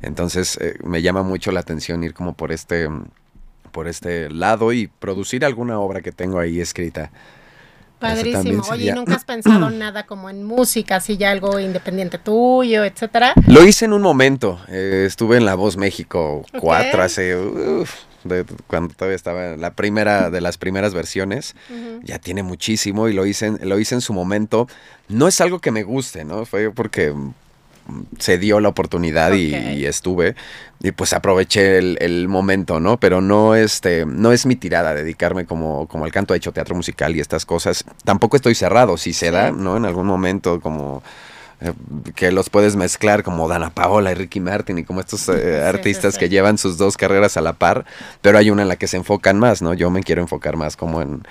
Entonces 0.02 0.58
eh, 0.60 0.78
me 0.84 1.04
llama 1.04 1.22
mucho 1.22 1.52
la 1.52 1.60
atención 1.60 2.04
ir 2.04 2.14
como 2.14 2.34
por 2.34 2.52
este 2.52 2.90
por 3.72 3.88
este 3.88 4.32
lado 4.32 4.74
y 4.74 4.88
producir 4.88 5.46
alguna 5.46 5.80
obra 5.80 6.02
que 6.02 6.12
tengo 6.12 6.40
ahí 6.40 6.60
escrita. 6.60 7.12
Padrísimo. 8.00 8.64
Oye, 8.64 8.76
¿y 8.76 8.78
sería- 8.88 8.96
nunca 8.96 9.16
has 9.16 9.26
pensado 9.26 9.70
nada 9.70 10.06
como 10.06 10.30
en 10.30 10.44
música, 10.44 10.98
así 10.98 11.18
ya 11.18 11.32
algo 11.32 11.60
independiente 11.60 12.18
tuyo, 12.18 12.84
etcétera? 12.84 13.34
Lo 13.48 13.66
hice 13.66 13.86
en 13.86 13.94
un 13.94 14.02
momento. 14.02 14.60
eh, 14.70 15.04
estuve 15.08 15.38
en 15.38 15.46
La 15.46 15.56
Voz 15.56 15.78
México 15.78 16.46
4 16.60 17.00
Ok. 17.00 17.06
hace. 17.06 17.36
uf, 17.36 17.92
de- 18.24 18.46
cuando 18.68 18.94
todavía 18.94 19.16
estaba 19.16 19.54
en 19.54 19.62
la 19.62 19.72
primera 19.74 20.30
de 20.30 20.42
las 20.42 20.58
primeras 20.58 20.94
versiones. 20.94 21.56
Ya 22.04 22.20
tiene 22.20 22.44
muchísimo 22.44 23.08
y 23.08 23.14
lo 23.14 23.26
hice, 23.26 23.46
en- 23.48 23.60
lo 23.68 23.80
hice 23.80 23.96
en 23.96 24.02
su 24.02 24.14
momento. 24.14 24.68
No 25.08 25.28
es 25.28 25.40
algo 25.42 25.60
que 25.60 25.72
me 25.72 25.84
guste, 25.84 26.26
¿no? 26.26 26.46
Fue 26.46 26.70
porque 26.72 27.14
se 28.17 28.38
dio 28.38 28.60
la 28.60 28.69
oportunidad 28.69 29.34
y- 29.34 29.86
estuve 29.86 30.36
y 30.82 30.91
pues 30.91 31.13
aproveché 31.13 31.78
el, 31.78 31.97
el 32.02 32.28
momento, 32.28 32.80
¿no? 32.80 32.97
Pero 32.99 33.21
no 33.21 33.56
este 33.56 34.06
no 34.06 34.32
es 34.32 34.45
mi 34.45 34.56
tirada 34.56 34.93
dedicarme 34.93 35.45
como 35.45 35.88
como 35.88 36.06
al 36.06 36.12
canto 36.12 36.34
he 36.34 36.38
hecho 36.38 36.52
teatro 36.52 36.75
musical 36.75 37.15
y 37.15 37.19
estas 37.19 37.45
cosas. 37.45 37.84
Tampoco 38.04 38.36
estoy 38.38 38.56
cerrado, 38.56 38.97
si 38.97 39.13
se 39.13 39.28
Sí. 39.28 39.32
da, 39.34 39.52
¿no? 39.52 39.75
En 39.78 39.86
algún 39.86 40.06
momento 40.08 40.60
como 40.62 41.04
eh, 41.62 41.73
que 42.15 42.32
los 42.32 42.49
puedes 42.49 42.78
mezclar 42.78 43.21
como 43.23 43.49
Dana 43.49 43.69
Paola 43.69 44.12
y 44.12 44.15
Ricky 44.15 44.39
Martin 44.39 44.78
y 44.78 44.84
como 44.86 45.02
estos 45.02 45.28
eh, 45.30 45.60
Sí, 45.62 45.67
artistas 45.67 46.13
sí. 46.13 46.19
que 46.21 46.30
llevan 46.30 46.58
sus 46.58 46.78
dos 46.78 46.95
carreras 46.95 47.36
a 47.36 47.41
la 47.41 47.52
par, 47.54 47.84
pero 48.21 48.38
hay 48.38 48.49
una 48.49 48.62
en 48.62 48.69
la 48.69 48.78
que 48.78 48.88
se 48.88 48.95
enfocan 48.95 49.38
más, 49.38 49.62
¿no? 49.62 49.73
Yo 49.73 49.89
me 49.89 50.02
quiero 50.02 50.21
enfocar 50.21 50.56
más 50.56 50.78
como 50.78 51.02
en, 51.02 51.23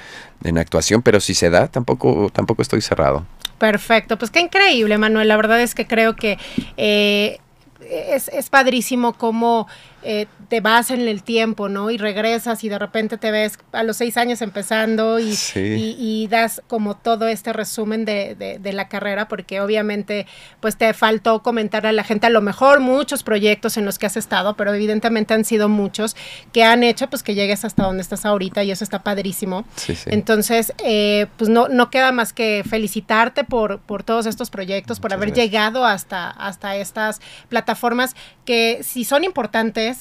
en 0.44 0.58
actuación, 0.58 1.00
pero 1.00 1.20
si 1.20 1.32
se 1.32 1.48
da, 1.48 1.68
tampoco, 1.68 2.28
tampoco 2.30 2.60
estoy 2.60 2.82
cerrado. 2.82 3.24
Perfecto, 3.58 4.16
pues 4.18 4.30
qué 4.30 4.40
increíble, 4.40 4.98
Manuel. 4.98 5.28
La 5.28 5.36
verdad 5.36 5.60
es 5.60 5.74
que 5.74 5.86
creo 5.86 6.14
que 6.14 6.38
eh, 6.76 7.38
es, 7.80 8.28
es 8.28 8.50
padrísimo 8.50 9.14
cómo 9.14 9.66
eh, 10.10 10.26
te 10.48 10.62
vas 10.62 10.90
en 10.90 11.06
el 11.06 11.22
tiempo, 11.22 11.68
¿no? 11.68 11.90
Y 11.90 11.98
regresas 11.98 12.64
y 12.64 12.70
de 12.70 12.78
repente 12.78 13.18
te 13.18 13.30
ves 13.30 13.58
a 13.72 13.82
los 13.82 13.98
seis 13.98 14.16
años 14.16 14.40
empezando 14.40 15.18
y, 15.18 15.36
y, 15.54 16.26
das 16.28 16.62
como 16.66 16.96
todo 16.96 17.28
este 17.28 17.52
resumen 17.52 18.06
de, 18.06 18.34
de, 18.34 18.72
la 18.72 18.88
carrera, 18.88 19.28
porque 19.28 19.60
obviamente 19.60 20.26
pues 20.60 20.78
te 20.78 20.94
faltó 20.94 21.42
comentar 21.42 21.86
a 21.86 21.92
la 21.92 22.04
gente 22.04 22.26
a 22.26 22.30
lo 22.30 22.40
mejor 22.40 22.80
muchos 22.80 23.22
proyectos 23.22 23.76
en 23.76 23.84
los 23.84 23.98
que 23.98 24.06
has 24.06 24.16
estado, 24.16 24.56
pero 24.56 24.72
evidentemente 24.72 25.34
han 25.34 25.44
sido 25.44 25.68
muchos 25.68 26.16
que 26.54 26.64
han 26.64 26.84
hecho 26.84 27.10
pues 27.10 27.22
que 27.22 27.34
llegues 27.34 27.66
hasta 27.66 27.82
donde 27.82 28.00
estás 28.00 28.24
ahorita 28.24 28.64
y 28.64 28.70
eso 28.70 28.84
está 28.84 29.02
padrísimo. 29.02 29.66
Entonces, 30.06 30.72
eh, 30.82 31.26
pues 31.36 31.50
no, 31.50 31.68
no 31.68 31.90
queda 31.90 32.12
más 32.12 32.32
que 32.32 32.64
felicitarte 32.66 33.44
por, 33.44 33.80
por 33.80 34.04
todos 34.04 34.24
estos 34.24 34.48
proyectos, 34.48 35.00
por 35.00 35.12
haber 35.12 35.34
llegado 35.34 35.84
hasta, 35.84 36.30
hasta 36.30 36.76
estas 36.76 37.20
plataformas 37.50 38.16
que 38.46 38.80
si 38.82 39.04
son 39.04 39.24
importantes, 39.24 39.97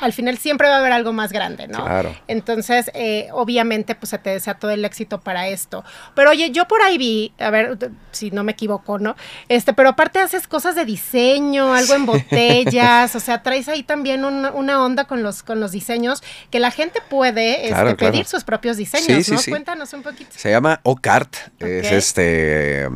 al 0.00 0.12
final 0.12 0.38
siempre 0.38 0.68
va 0.68 0.76
a 0.76 0.78
haber 0.78 0.92
algo 0.92 1.12
más 1.12 1.32
grande, 1.32 1.68
¿no? 1.68 1.84
Claro. 1.84 2.16
Entonces, 2.26 2.90
eh, 2.94 3.28
obviamente, 3.32 3.94
pues 3.94 4.10
se 4.10 4.18
te 4.18 4.30
desea 4.30 4.54
todo 4.54 4.70
el 4.70 4.84
éxito 4.84 5.20
para 5.20 5.48
esto. 5.48 5.84
Pero 6.14 6.30
oye, 6.30 6.50
yo 6.50 6.66
por 6.66 6.82
ahí 6.82 6.98
vi, 6.98 7.32
a 7.38 7.50
ver 7.50 7.78
si 8.10 8.30
no 8.30 8.44
me 8.44 8.52
equivoco, 8.52 8.98
¿no? 8.98 9.16
Este, 9.48 9.72
pero 9.72 9.90
aparte 9.90 10.18
haces 10.18 10.48
cosas 10.48 10.74
de 10.74 10.84
diseño, 10.84 11.74
algo 11.74 11.94
en 11.94 12.06
botellas, 12.06 13.14
o 13.14 13.20
sea, 13.20 13.42
traes 13.42 13.68
ahí 13.68 13.82
también 13.82 14.24
una, 14.24 14.82
onda 14.82 15.04
con 15.04 15.22
los, 15.22 15.42
con 15.42 15.60
los 15.60 15.72
diseños 15.72 16.22
que 16.50 16.60
la 16.60 16.70
gente 16.70 17.00
puede 17.08 17.68
este, 17.68 17.94
pedir 17.96 18.26
sus 18.26 18.44
propios 18.44 18.76
diseños, 18.76 19.28
¿no? 19.28 19.38
Cuéntanos 19.48 19.92
un 19.92 20.02
poquito. 20.02 20.30
Se 20.36 20.50
llama 20.50 20.80
Ocart, 20.82 21.36
es 21.58 21.92
este 21.92 22.88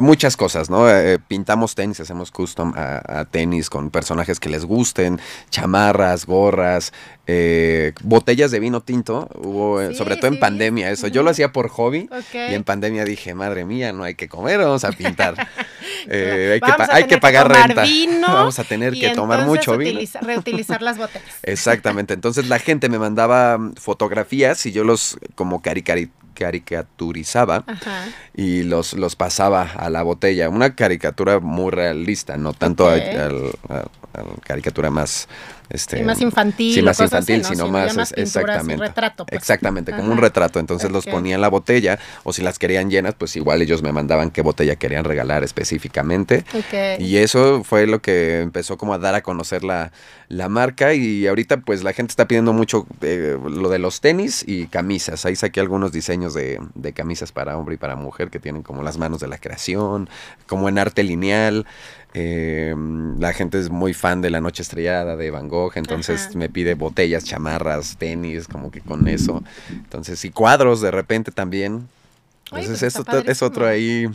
muchas 0.00 0.36
cosas, 0.36 0.70
¿no? 0.70 0.90
Eh, 0.90 1.18
pintamos 1.18 1.74
tenis, 1.74 2.00
hacemos 2.00 2.30
custom 2.30 2.72
a, 2.76 3.26
tenis 3.30 3.68
con 3.68 3.90
personajes 3.90 4.40
que 4.40 4.48
les 4.48 4.64
gusten, 4.64 5.20
chamarras, 5.50 6.26
gorras, 6.26 6.92
eh, 7.26 7.92
botellas 8.02 8.50
de 8.50 8.60
vino 8.60 8.80
tinto, 8.80 9.28
hubo, 9.34 9.80
eh, 9.80 9.94
sobre 9.94 10.16
todo 10.16 10.28
en 10.28 10.38
pandemia 10.38 10.90
eso. 10.90 11.08
Yo 11.08 11.22
lo 11.22 11.30
hacía 11.30 11.52
por 11.52 11.68
hobby 11.68 12.08
y 12.32 12.54
en 12.54 12.64
pandemia 12.64 13.04
dije, 13.04 13.34
madre 13.34 13.64
mía, 13.64 13.92
no 13.92 14.04
hay 14.04 14.14
que 14.14 14.28
comer, 14.28 14.58
vamos 14.60 14.84
a 14.84 14.92
pintar. 14.92 15.34
hay, 16.10 16.60
que, 16.60 16.72
hay 16.90 17.04
que, 17.04 17.18
pagar 17.18 17.48
renta. 17.48 17.84
vamos 18.22 18.58
a 18.58 18.64
tener 18.64 18.94
que 18.94 19.10
tomar 19.10 19.44
mucho 19.44 19.76
vino. 19.76 20.00
Reutilizar 20.22 20.80
las 20.80 20.96
botellas. 20.96 21.28
Exactamente, 21.42 22.14
entonces 22.14 22.48
la 22.48 22.58
gente 22.58 22.88
me 22.88 22.98
mandaba 22.98 23.58
fotografías 23.78 24.64
y 24.64 24.72
yo 24.72 24.84
los 24.84 25.18
como 25.34 25.60
caricarit 25.60 26.10
caricaturizaba 26.36 27.64
y 28.34 28.62
los, 28.62 28.92
los 28.92 29.16
pasaba 29.16 29.62
a 29.62 29.90
la 29.90 30.02
botella. 30.02 30.48
Una 30.48 30.74
caricatura 30.74 31.40
muy 31.40 31.70
realista, 31.72 32.36
no 32.36 32.52
tanto 32.52 32.88
a, 32.88 32.96
caricatura 34.44 34.90
más 34.90 35.28
este, 35.70 36.02
más 36.02 36.20
infantil. 36.20 36.74
Sí, 36.74 36.82
más 36.82 36.98
infantil, 37.00 37.44
sino 37.44 37.68
más, 37.68 38.12
exactamente. 38.16 38.76
retrato, 38.76 39.26
pues. 39.26 39.38
Exactamente, 39.38 39.92
como 39.92 40.12
un 40.12 40.18
retrato. 40.18 40.60
Entonces 40.60 40.90
los 40.90 41.06
ponía 41.06 41.34
en 41.34 41.40
la 41.40 41.48
botella, 41.48 41.98
o 42.24 42.32
si 42.32 42.42
las 42.42 42.58
querían 42.58 42.90
llenas, 42.90 43.14
pues 43.14 43.36
igual 43.36 43.62
ellos 43.62 43.82
me 43.82 43.92
mandaban 43.92 44.30
qué 44.30 44.42
botella 44.42 44.76
querían 44.76 45.04
regalar 45.04 45.44
específicamente. 45.44 46.44
Y 46.98 47.16
eso 47.16 47.64
fue 47.64 47.86
lo 47.86 48.00
que 48.00 48.40
empezó 48.40 48.76
como 48.76 48.94
a 48.94 48.98
dar 48.98 49.14
a 49.14 49.22
conocer 49.22 49.64
la, 49.64 49.92
la 50.28 50.48
marca. 50.48 50.94
Y 50.94 51.26
ahorita, 51.26 51.58
pues 51.58 51.82
la 51.82 51.92
gente 51.92 52.12
está 52.12 52.26
pidiendo 52.28 52.52
mucho 52.52 52.86
eh, 53.00 53.38
lo 53.42 53.68
de 53.68 53.78
los 53.78 54.00
tenis 54.00 54.44
y 54.46 54.66
camisas. 54.66 55.24
Ahí 55.26 55.36
saqué 55.36 55.60
algunos 55.60 55.92
diseños 55.92 56.34
de, 56.34 56.60
de 56.74 56.92
camisas 56.92 57.32
para 57.32 57.56
hombre 57.56 57.74
y 57.74 57.78
para 57.78 57.96
mujer 57.96 58.30
que 58.30 58.38
tienen 58.38 58.62
como 58.62 58.82
las 58.82 58.98
manos 58.98 59.20
de 59.20 59.28
la 59.28 59.38
creación, 59.38 60.08
como 60.46 60.68
en 60.68 60.78
arte 60.78 61.02
lineal. 61.02 61.66
Eh, 62.18 62.74
la 63.18 63.34
gente 63.34 63.58
es 63.58 63.68
muy 63.68 63.92
fan 63.92 64.22
de 64.22 64.30
La 64.30 64.40
Noche 64.40 64.62
Estrellada 64.62 65.16
de 65.16 65.30
Van 65.30 65.48
Gogh, 65.48 65.72
entonces 65.74 66.34
me 66.34 66.48
pide 66.48 66.72
botellas, 66.72 67.24
chamarras, 67.24 67.98
tenis, 67.98 68.48
como 68.48 68.70
que 68.70 68.80
con 68.80 69.06
eso. 69.06 69.44
Entonces, 69.68 70.24
y 70.24 70.30
cuadros 70.30 70.80
de 70.80 70.90
repente 70.90 71.30
también. 71.30 71.86
Entonces, 72.46 72.82
eso 72.84 73.04
es 73.26 73.42
otro 73.42 73.66
ahí 73.66 74.08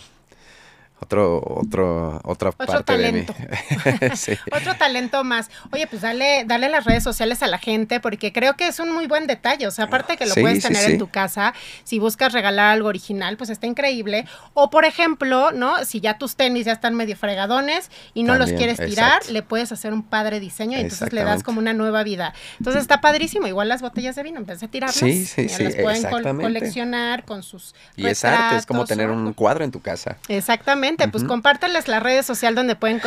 otro, 1.04 1.42
otro, 1.56 2.22
otra 2.24 2.52
parte 2.52 2.84
talento. 2.84 3.34
de 3.34 3.48
mí. 3.48 4.38
Otro 4.52 4.76
talento 4.76 5.24
más. 5.24 5.50
Oye, 5.72 5.88
pues 5.88 6.04
dale, 6.04 6.44
dale 6.46 6.70
las 6.70 6.86
redes 6.86 7.04
sociales 7.04 7.42
a 7.42 7.48
la 7.48 7.58
gente, 7.58 8.00
porque 8.00 8.32
creo 8.32 8.56
que 8.56 8.68
es 8.68 8.80
un 8.80 8.92
muy 8.94 9.08
buen 9.08 9.26
detalle. 9.26 9.66
O 9.66 9.72
sea, 9.72 9.86
aparte 9.86 10.16
que 10.16 10.28
lo 10.28 10.36
puedes 10.36 10.64
tener 10.64 10.92
en 10.92 11.00
tu 11.00 11.10
casa, 11.10 11.56
si 11.84 11.98
buscas 11.98 12.34
regalar 12.34 12.74
algo 12.74 12.88
original, 12.88 13.36
pues 13.36 13.50
está 13.50 13.66
increíble. 13.66 14.26
O 14.54 14.70
por 14.70 14.86
ejemplo, 14.86 15.52
¿no? 15.52 15.84
Si 15.86 16.02
ya 16.02 16.20
tus 16.20 16.36
tenis 16.36 16.66
ya 16.66 16.74
están 16.74 16.94
medio 16.94 17.18
fregadones 17.18 17.90
y 18.14 18.22
no 18.22 18.36
los 18.36 18.52
quieres 18.52 18.78
tirar, 18.78 19.22
le 19.30 19.42
puedes 19.42 19.72
hacer 19.72 19.94
un 19.94 20.04
padre 20.04 20.40
diseño 20.40 20.78
y 20.78 20.82
entonces 20.82 21.14
le 21.14 21.24
das 21.24 21.42
como 21.42 21.60
una 21.60 21.74
nueva 21.74 22.04
vida. 22.04 22.34
Entonces 22.60 22.84
está 22.84 23.02
padrísimo. 23.02 23.48
Igual 23.48 23.70
las 23.70 23.82
botellas 23.82 24.16
de 24.16 24.24
vino, 24.24 24.38
en 24.38 24.46
vez 24.46 24.60
de 24.60 24.68
tirarlas, 24.68 24.96
sí, 24.96 25.26
sí, 25.26 25.50
sí, 25.50 25.64
las 25.64 25.76
pueden 25.76 26.40
coleccionar 26.40 27.26
con 27.26 27.42
sus. 27.42 27.74
Y 27.96 28.06
es 28.06 28.24
arte, 28.24 28.58
es 28.58 28.66
como 28.68 28.86
tener 28.86 29.10
un 29.10 29.34
cuadro 29.34 29.64
en 29.64 29.72
tu 29.72 29.82
casa. 29.82 30.18
Exactamente 30.28 30.91
pues 30.98 31.24
compárteles 31.24 31.88
la 31.88 32.00
red 32.00 32.24
social 32.24 32.56
donde 32.56 32.76
pueden 32.76 33.02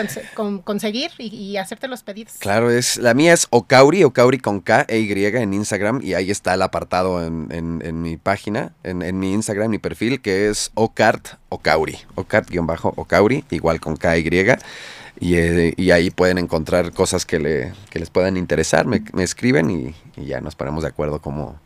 conseguir 0.63 1.11
y, 1.19 1.57
hacerte 1.57 1.89
los 1.89 2.03
pedidos. 2.03 2.35
Claro, 2.39 2.71
es 2.71 2.97
la 2.97 3.15
mía 3.15 3.33
es 3.33 3.47
Ocauri, 3.51 4.05
Ocauri 4.05 4.39
con 4.39 4.61
K 4.61 4.87
e 4.89 4.99
Y 5.01 5.25
en 5.25 5.55
Instagram 5.55 6.01
y 6.03 6.15
ahí 6.15 6.31
está 6.31 6.55
el 6.55 6.63
apartado 6.63 7.25
en, 7.25 8.03
mi 8.03 8.17
página, 8.17 8.73
en, 8.83 9.19
mi 9.19 9.33
Instagram, 9.33 9.71
mi 9.71 9.79
perfil, 9.79 10.21
que 10.21 10.49
es 10.49 10.71
Ocart 10.75 11.29
Ocauri, 11.49 11.99
Ocart-Ocauri, 12.17 13.45
igual 13.51 13.81
con 13.81 13.97
K 13.97 14.19
y. 14.19 14.25
Y, 15.21 15.37
eh, 15.37 15.75
y, 15.77 15.93
ahí 15.93 16.11
pueden 16.11 16.39
encontrar 16.39 16.93
cosas 16.93 17.25
que, 17.25 17.39
le, 17.39 17.73
que 17.89 18.01
les 18.01 18.11
puedan 18.11 18.37
interesar, 18.37 18.85
me, 18.85 19.01
escriben 19.23 19.71
y, 19.71 19.95
y, 20.21 20.27
ya 20.27 20.41
nos 20.41 20.57
ponemos 20.57 20.83
de 20.83 20.89
acuerdo 20.89 21.21
cómo, 21.21 21.61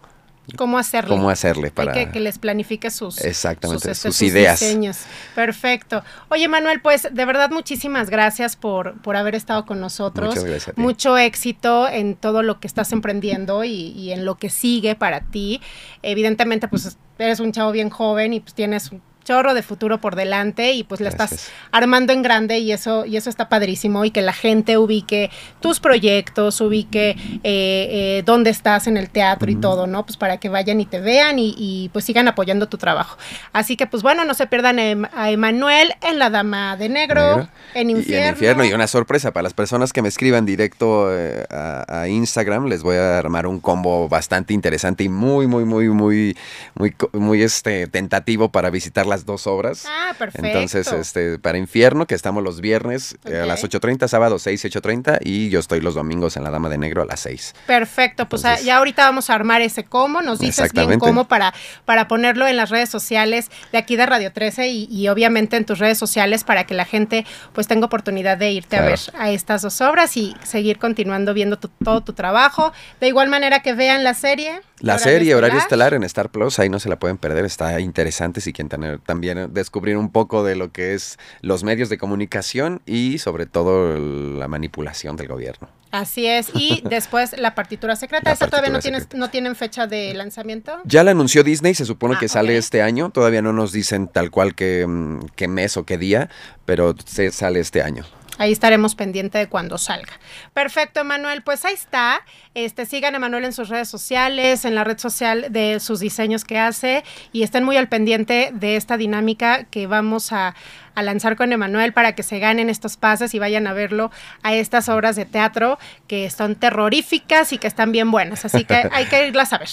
cómo 0.57 0.79
hacerle. 0.79 1.11
Cómo 1.11 1.31
hacerle 1.31 1.71
para... 1.71 2.11
que, 2.11 2.21
les 2.21 2.39
planifique 2.39 2.91
sus... 2.91 3.19
Exactamente, 3.21 3.95
sus, 3.95 4.07
este, 4.07 4.27
ideas. 4.27 4.61
Diseños. 4.61 4.99
Perfecto. 5.35 6.03
Oye, 6.29 6.49
Manuel, 6.49 6.81
pues 6.81 7.09
de 7.11 7.25
verdad 7.25 7.51
muchísimas 7.51 8.11
gracias 8.11 8.57
por, 8.57 9.01
por 9.03 9.17
haber 9.17 9.35
estado 9.35 9.67
con 9.67 9.81
nosotros. 9.81 10.29
Muchas 10.29 10.45
gracias 10.45 10.79
Mucho 10.79 11.19
éxito 11.19 11.89
en 11.89 12.17
todo 12.17 12.43
lo 12.43 12.61
que 12.61 12.67
estás 12.67 12.93
emprendiendo 12.93 13.65
y, 13.65 13.71
y 13.71 14.13
en 14.13 14.25
lo 14.25 14.37
que 14.37 14.51
sigue 14.51 14.95
para 14.95 15.21
ti. 15.21 15.61
Evidentemente, 16.03 16.69
pues 16.69 16.97
eres 17.19 17.41
un 17.41 17.53
chavo 17.53 17.73
bien 17.73 17.91
joven 17.91 18.33
y 18.33 18.41
pues 18.41 18.55
tienes 18.55 18.91
chorro 19.29 19.53
de 19.53 19.63
futuro 19.63 19.99
por 20.01 20.17
delante 20.17 20.73
y 20.73 20.85
pues 20.85 21.03
la 21.03 21.11
estás 21.11 21.51
armando 21.71 22.15
en 22.15 22.23
grande 22.23 22.61
y 22.61 22.73
eso, 22.73 23.05
y 23.05 23.19
eso 23.19 23.29
está 23.29 23.51
padrísimo 23.51 24.07
y 24.07 24.11
que 24.11 24.23
la 24.23 24.33
gente 24.33 24.79
ubique 24.79 25.31
tus 25.61 25.81
proyectos, 25.81 26.63
ubique 26.63 27.11
eh, 27.11 27.19
eh, 27.45 28.23
dónde 28.25 28.49
estás 28.49 28.87
en 28.87 28.97
el 28.97 29.11
teatro 29.11 29.51
y 29.51 29.57
todo, 29.57 29.87
¿no? 29.87 30.07
Pues 30.07 30.17
para 30.17 30.39
que 30.39 30.49
vayan 30.49 30.81
y 30.81 30.87
te 30.87 31.01
vean 31.01 31.37
y, 31.39 31.91
pues 31.93 32.07
sigan 32.07 32.27
apoyando 32.27 32.69
tu 32.69 32.79
trabajo. 32.79 33.19
Así 33.53 33.77
que 33.77 33.87
pues 33.87 34.03
bueno, 34.03 34.25
no 34.25 34.33
se 34.33 34.47
pierdan 34.47 34.79
a 35.15 35.31
Emanuel 35.31 35.93
en 36.01 36.19
La 36.19 36.31
Dama 36.31 36.79
de 36.79 36.89
Negro, 36.89 37.51
en 37.75 37.91
Infierno. 37.91 38.25
Y 38.25 38.29
en 38.29 38.35
Infierno 38.35 38.65
y 38.65 38.73
una 38.73 38.87
sorpresa 38.87 39.33
para 39.33 39.43
las 39.43 39.53
personas 39.53 39.93
que 39.93 40.01
me 40.01 40.09
escriban 40.09 40.47
directo 40.47 41.15
eh, 41.15 41.45
a, 41.51 42.01
a, 42.01 42.09
Instagram, 42.09 42.65
les 42.65 42.83
voy 42.83 42.97
a 42.97 43.19
armar 43.19 43.47
un 43.47 43.61
combo 43.61 44.09
bastante 44.09 44.55
interesante 44.55 45.05
y 45.05 45.11
muy, 45.11 45.47
muy, 45.47 45.67
muy, 45.67 45.91
muy, 45.91 46.35
muy, 46.75 46.97
muy 47.13 47.43
este, 47.43 47.89
tentativo 47.89 48.49
para 48.51 48.71
visitar 48.71 49.05
las 49.05 49.18
dos 49.25 49.47
obras. 49.47 49.85
Ah, 49.87 50.15
perfecto. 50.19 50.47
Entonces, 50.47 50.93
este, 50.93 51.39
para 51.39 51.59
Infierno, 51.59 52.07
que 52.07 52.15
estamos 52.15 52.43
los 52.43 52.61
viernes 52.61 53.17
eh, 53.25 53.41
a 53.41 53.47
las 53.47 53.65
8.30, 53.65 54.09
sábado 54.09 54.39
6, 54.39 54.65
8.30 54.65 55.19
y 55.23 55.49
yo 55.51 55.61
estoy 55.61 55.81
los 55.81 55.95
domingos 55.95 56.37
en 56.37 56.45
La 56.45 56.51
Dama 56.51 56.69
de 56.69 56.79
Negro 56.79 57.03
a 57.03 57.05
las 57.05 57.21
6. 57.21 57.55
Perfecto, 57.67 58.29
pues 58.29 58.45
ah, 58.45 58.59
ya 58.61 58.79
ahorita 58.79 59.05
vamos 59.05 59.31
a 59.31 59.35
armar 59.35 59.61
ese 59.61 59.85
cómo, 59.85 60.23
nos 60.23 60.39
dices 60.39 60.73
bien 60.73 60.99
cómo 60.99 61.29
para, 61.29 61.55
para 61.85 62.09
ponerlo 62.09 62.47
en 62.47 62.57
las 62.57 62.71
redes 62.71 62.89
sociales 62.89 63.51
de 63.73 63.79
aquí 63.79 63.97
de 63.97 64.07
Radio 64.07 64.33
13 64.33 64.69
y, 64.69 65.09
obviamente 65.09 65.57
en 65.57 65.65
tus 65.65 65.79
redes 65.79 65.99
sociales 65.99 66.45
para 66.45 66.65
que 66.65 66.75
la 66.75 66.85
gente 66.85 67.25
pues 67.53 67.67
tenga 67.67 67.87
oportunidad 67.87 68.37
de 68.37 68.51
irte 68.53 68.77
a 68.77 68.83
ver 68.83 68.99
a 69.19 69.31
estas 69.31 69.63
dos 69.63 69.81
obras 69.81 70.17
y 70.17 70.37
seguir 70.43 70.79
continuando 70.79 71.35
viendo 71.35 71.57
todo 71.57 72.03
tu 72.03 72.13
trabajo. 72.13 72.73
De 73.01 73.09
igual 73.09 73.29
manera 73.29 73.61
que 73.61 73.73
vean 73.73 74.05
la 74.05 74.15
serie. 74.15 74.61
La 74.81 74.99
serie 74.99 75.35
Horario 75.35 75.59
Estelar 75.59 75.95
en 75.95 76.05
Star 76.05 76.29
Plus, 76.31 76.59
ahí 76.59 76.69
no 76.69 76.79
se 76.79 76.89
la 76.89 76.99
pueden 76.99 77.19
perder, 77.19 77.45
está 77.45 77.81
interesante 77.81 78.41
si 78.41 78.53
quieren 78.53 78.69
tener, 78.69 79.01
también 79.09 79.55
descubrir 79.55 79.97
un 79.97 80.13
poco 80.13 80.45
de 80.45 80.55
lo 80.55 80.71
que 80.71 80.93
es 80.93 81.19
los 81.41 81.65
medios 81.65 81.89
de 81.89 81.97
comunicación 81.97 82.83
y 82.85 83.17
sobre 83.17 83.47
todo 83.47 83.99
la 83.99 84.49
manipulación 84.49 85.17
del 85.17 85.29
gobierno. 85.29 85.67
Así 85.93 86.27
es, 86.27 86.51
y 86.53 86.83
después 86.91 87.35
la 87.39 87.55
partitura 87.55 87.97
secreta, 87.97 88.31
¿esa 88.31 88.49
todavía 88.49 88.69
no, 88.69 88.81
tienes, 88.81 89.09
no 89.15 89.31
tienen 89.31 89.57
fecha 89.57 89.87
de 89.87 90.13
lanzamiento? 90.13 90.77
Ya 90.85 91.05
la 91.05 91.13
anunció 91.13 91.43
Disney, 91.43 91.73
se 91.73 91.87
supone 91.87 92.19
que 92.19 92.27
ah, 92.27 92.29
sale 92.29 92.59
este 92.59 92.83
año, 92.83 93.09
todavía 93.09 93.41
no 93.41 93.55
nos 93.55 93.73
dicen 93.73 94.09
tal 94.09 94.31
cual 94.31 94.55
que, 94.55 94.87
mm, 94.87 95.29
qué 95.37 95.49
mes 95.49 95.79
o 95.79 95.87
qué 95.87 95.97
día, 95.97 96.29
pero 96.67 96.95
se 97.07 97.31
sale 97.31 97.61
este 97.61 97.81
año. 97.81 98.05
Ahí 98.39 98.53
estaremos 98.53 98.95
pendiente 98.95 99.37
de 99.37 99.49
cuando 99.49 99.77
salga. 99.79 100.13
Perfecto, 100.55 101.01
Emanuel. 101.01 101.43
Pues 101.43 101.65
ahí 101.65 101.75
está. 101.75 102.23
Este, 102.55 102.87
sigan 102.87 103.15
a 103.15 103.19
Emanuel 103.19 103.45
en 103.45 103.53
sus 103.53 103.69
redes 103.69 103.89
sociales, 103.89 104.65
en 104.65 104.75
la 104.75 104.85
red 104.85 104.99
social 104.99 105.47
de 105.51 105.81
sus 105.81 106.01
diseños 106.01 106.45
que 106.45 106.59
hace 106.59 107.05
y 107.33 107.43
estén 107.43 107.65
muy 107.65 107.77
al 107.77 107.89
pendiente 107.89 108.51
de 108.53 108.77
esta 108.77 108.97
dinámica 108.97 109.65
que 109.65 109.87
vamos 109.87 110.33
a, 110.33 110.55
a 110.99 111.03
lanzar 111.03 111.37
con 111.37 111.53
Emanuel 111.53 111.93
para 111.93 112.15
que 112.15 112.23
se 112.23 112.39
ganen 112.41 112.69
estos 112.69 112.97
pases 112.97 113.33
y 113.35 113.39
vayan 113.39 113.67
a 113.67 113.73
verlo 113.73 114.11
a 114.43 114.55
estas 114.55 114.89
obras 114.89 115.15
de 115.15 115.25
teatro 115.25 115.79
que 116.09 116.29
son 116.31 116.57
terroríficas 116.57 117.53
y 117.53 117.59
que 117.59 117.69
están 117.69 117.93
bien 117.93 118.11
buenas. 118.11 118.45
Así 118.45 118.65
que 118.65 118.89
hay 118.93 119.07
que 119.07 119.29
irlas 119.29 119.53
a 119.53 119.59
ver. 119.59 119.69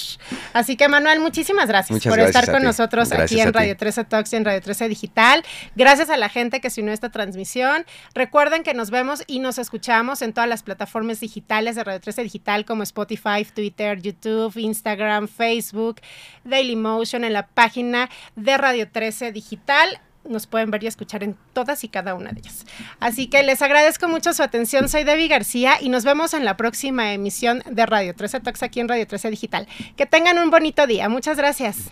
Así 0.54 0.76
que, 0.76 0.88
Manuel, 0.88 1.20
muchísimas 1.20 1.68
gracias 1.68 2.04
por 2.04 2.20
estar 2.20 2.52
con 2.52 2.64
nosotros 2.64 3.12
aquí 3.12 3.40
en 3.40 3.54
Radio 3.54 3.76
13 3.76 4.04
Talks 4.06 4.34
y 4.34 4.36
en 4.36 4.46
Radio 4.46 4.62
13 4.62 4.88
Digital. 4.88 5.44
Gracias 5.76 6.10
a 6.10 6.18
la 6.18 6.30
gente 6.30 6.62
que 6.62 6.70
se 6.70 6.82
unió 6.82 6.92
a 6.92 6.94
esta 6.94 7.10
transmisión. 7.10 7.86
Recuerden 8.14 8.62
que 8.62 8.74
nos 8.74 8.92
vemos 8.92 9.24
y 9.26 9.40
nos 9.40 9.58
escuchamos 9.58 10.22
en 10.22 10.34
todas 10.34 10.50
las 10.50 10.62
plataformas 10.62 11.20
digitales 11.20 11.76
de 11.76 11.84
Radio 11.84 12.02
13 12.02 12.22
Digital 12.24 12.66
como 12.66 12.84
Spotify, 12.84 13.46
Twitter, 13.52 14.00
YouTube, 14.00 14.56
Instagram, 14.58 15.28
Facebook, 15.28 16.02
Dailymotion, 16.44 17.24
en 17.24 17.34
la 17.34 17.48
página 17.48 18.10
de 18.36 18.58
Radio 18.58 18.88
13 18.90 19.32
Digital 19.32 20.00
nos 20.28 20.48
pueden 20.48 20.72
ver 20.72 20.84
y 20.84 20.88
escuchar 20.88 21.24
en 21.24 21.36
todas 21.54 21.84
y 21.84 21.90
cada 21.90 22.14
una 22.14 22.32
de 22.32 22.40
ellas. 22.40 22.66
Así 23.00 23.28
que 23.28 23.44
les 23.44 23.62
agradezco 23.62 24.08
mucho 24.08 24.34
su 24.34 24.44
atención. 24.44 24.90
Soy 24.90 25.04
Debbie 25.04 25.28
García 25.28 25.78
y 25.80 25.90
nos 25.90 26.04
vemos 26.04 26.34
en 26.34 26.46
la 26.46 26.58
próxima 26.58 27.14
emisión 27.14 27.64
de 27.70 27.86
Radio 27.86 28.16
13 28.16 28.40
Talks 28.42 28.64
aquí 28.64 28.80
en 28.80 28.88
Radio 28.88 29.08
13 29.08 29.30
Digital. 29.30 29.68
Que 29.96 30.06
tengan 30.06 30.40
un 30.40 30.50
bonito 30.50 30.88
día. 30.88 31.10
Muchas 31.10 31.38
gracias. 31.38 31.92